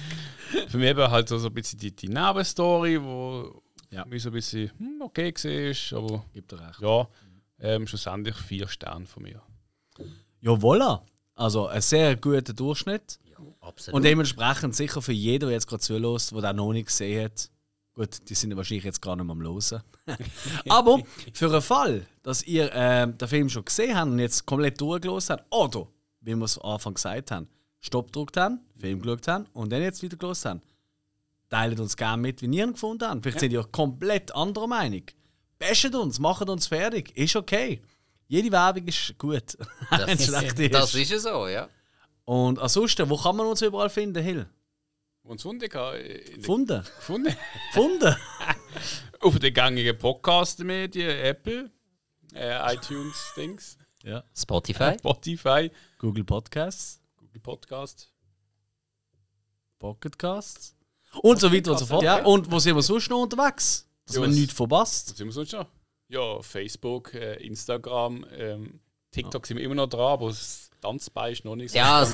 [0.67, 4.03] Für mich eben halt so so ein bisschen die, die Nebenstory, wo Ja.
[4.03, 6.81] mir so ein bisschen hm, okay gesehen ist, aber Gibt er recht.
[6.81, 7.07] ja,
[7.59, 9.41] ähm, schlussendlich vier Sterne von mir.
[10.41, 11.01] Ja, voilà.
[11.35, 13.17] Also ein sehr guter Durchschnitt.
[13.61, 13.95] Absolut.
[13.95, 17.49] Und dementsprechend sicher für jeden, der jetzt gerade zulässt, der das noch nicht gesehen hat.
[17.99, 19.83] Gut, die sind ja wahrscheinlich jetzt gar nicht mehr am Losen.
[20.69, 21.01] Aber
[21.33, 25.31] für den Fall, dass ihr ähm, den Film schon gesehen habt und jetzt komplett durchgelost
[25.31, 25.85] habt, oder,
[26.21, 27.49] wie wir es am Anfang gesagt haben,
[27.81, 30.61] Stopp gedrückt haben, Film geschaut haben und dann jetzt wieder gelost haben,
[31.49, 33.21] teilt uns gerne mit, wie ihr ihn gefunden habt.
[33.21, 35.03] Vielleicht seid ihr komplett anderer Meinung.
[35.57, 37.81] Bashet uns, macht uns fertig, ist okay.
[38.29, 39.57] Jede Werbung ist gut.
[40.07, 40.73] Es schlecht ist.
[40.73, 41.67] Das ist ja so, ja.
[42.23, 44.47] Und ansonsten, wo kann man uns überall finden, Hill?
[45.23, 46.83] Und äh, der- Gefunden?
[46.83, 47.35] gefunden.
[47.73, 48.15] Gefunden?
[49.21, 51.71] Auf den gängigen Podcast-Medien, Apple,
[52.33, 54.23] äh, iTunes, Dings, Ja.
[54.35, 54.95] Spotify.
[54.97, 58.11] Spotify, Google Podcasts, Google Podcast.
[59.77, 60.75] Pocketcasts
[61.21, 62.03] und so weiter und so fort.
[62.03, 63.87] Ja, und wo sind wir sonst noch unterwegs?
[64.05, 65.11] Dass Ja, man nichts verpasst.
[65.11, 65.67] Was sind wir sonst noch?
[66.09, 68.79] Ja, Facebook, äh, Instagram, ähm,
[69.11, 70.29] TikTok sind wir immer noch dran, aber
[70.81, 71.77] Tanzbein ist noch nicht so.
[71.77, 72.13] Ja, also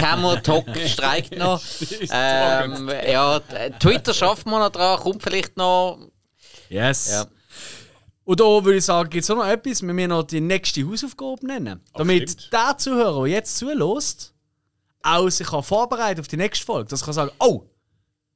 [0.00, 1.62] Hammer, Talk streikt noch.
[2.10, 3.40] Ähm, ja,
[3.80, 5.98] Twitter schaffen wir noch dran, kommt vielleicht noch.
[6.68, 7.10] Yes.
[7.10, 7.26] Ja.
[8.24, 10.86] Und da würde ich sagen, gibt es auch noch etwas, wir müssen noch die nächste
[10.88, 11.80] Hausaufgabe nennen.
[11.94, 12.52] Damit stimmt.
[12.52, 14.34] der Zuhörer, der jetzt zulässt,
[15.02, 16.88] auch sich kann vorbereiten auf die nächste Folge.
[16.88, 17.64] Dass er kann sagen, oh,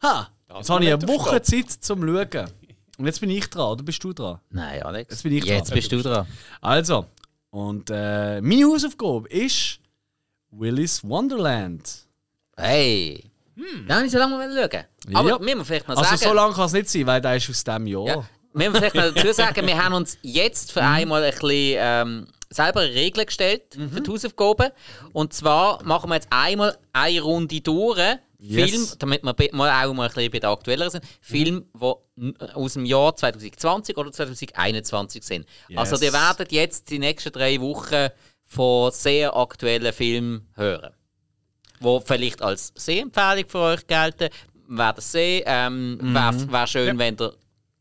[0.03, 1.47] ha, Das jetzt habe ich eine Woche Stopp.
[1.47, 2.51] Zeit zum Schauen.
[2.99, 4.41] Und jetzt bin ich dran, oder bist du dran?
[4.51, 5.11] Nein, Alex.
[5.11, 5.77] Jetzt bin ich Jetzt dran.
[5.77, 6.27] bist du dran.
[6.61, 7.07] Also,
[7.59, 9.81] und äh, meine Hausaufgabe ist
[10.51, 12.07] Willis Wonderland.
[12.57, 13.25] Hey.
[13.89, 14.85] Da habe ich so lange mal schauen.
[15.17, 15.39] Aber Ja.
[15.39, 16.29] müssen wir vielleicht noch Also sagen.
[16.31, 18.07] so lange kann es nicht sein, weil der ist aus diesem Jahr.
[18.07, 18.29] Ja.
[18.55, 22.27] Wir müssen vielleicht noch dazu sagen, wir haben uns jetzt für einmal ein bisschen ähm,
[22.51, 24.71] selber Regeln gestellt für die Hausaufgaben.
[25.13, 27.99] Und zwar machen wir jetzt einmal eine Runde durch.
[28.41, 28.71] Yes.
[28.71, 31.05] Film, damit wir mal auch mal ein bisschen bei den aktuelleren sind.
[31.21, 31.67] Film,
[32.17, 35.47] die aus dem Jahr 2020 oder 2021 sind.
[35.75, 36.03] Also, Yes.
[36.03, 38.09] ihr werdet jetzt die nächsten drei Wochen
[38.45, 40.93] von sehr aktuellen Filmen hören
[41.81, 44.31] die vielleicht als Sehempfehlung für euch gelten.
[44.69, 47.33] Wer das sehen, ähm, wäre wär schön, wenn ihr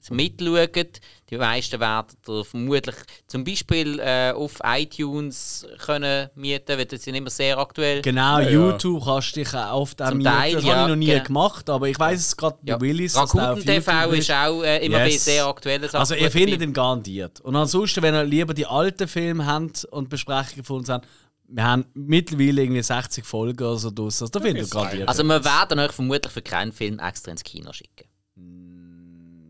[0.10, 1.00] mitschaut.
[1.30, 2.96] Die meisten werden ihr vermutlich
[3.28, 8.02] zum Beispiel äh, auf iTunes können mieten, weil das sind immer sehr aktuell.
[8.02, 8.50] Genau, Ja, ja.
[8.50, 10.30] YouTube kannst du dich auch auf dem Zum mieten.
[10.32, 11.24] Teil, Das ja, habe ich noch nie genau.
[11.24, 12.80] gemacht, aber ich weiß es gerade bei Ja.
[12.82, 13.16] Willis.
[13.18, 15.26] Rakuten TV ist auch äh, immer Yes.
[15.26, 15.98] sehr aktuellen Sachen.
[16.00, 17.42] Also ihr findet ihn garantiert.
[17.42, 21.08] Und ansonsten, wenn ihr lieber die alten Filme habt und Besprechungen von uns habt,
[21.50, 24.22] wir haben mittlerweile irgendwie 60 Folgen oder so draus.
[24.22, 25.08] Also da findet ihr garantiert.
[25.10, 28.07] Also wir werden euch vermutlich für keinen Film extra ins Kino schicken.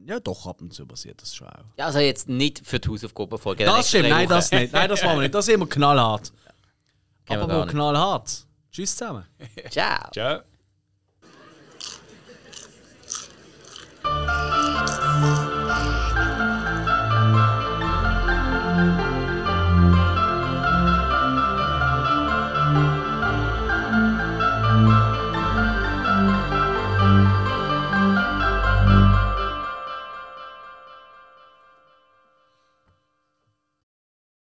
[0.08, 1.66] Ja, doch, ab und zu passiert das schon auch.
[1.78, 3.66] Ja, Also jetzt nicht für die Hausaufgabenfolge.
[3.66, 4.72] Das stimmt, nein, das nicht.
[4.72, 5.36] Nein, das machen wir nicht.
[5.36, 6.32] Das ist immer knallhart.
[7.28, 7.72] Wir Aber nicht.
[7.72, 8.46] knallhart.
[8.72, 9.26] Tschüss zusammen.
[9.70, 10.10] Ciao.
[10.12, 10.40] Ciao.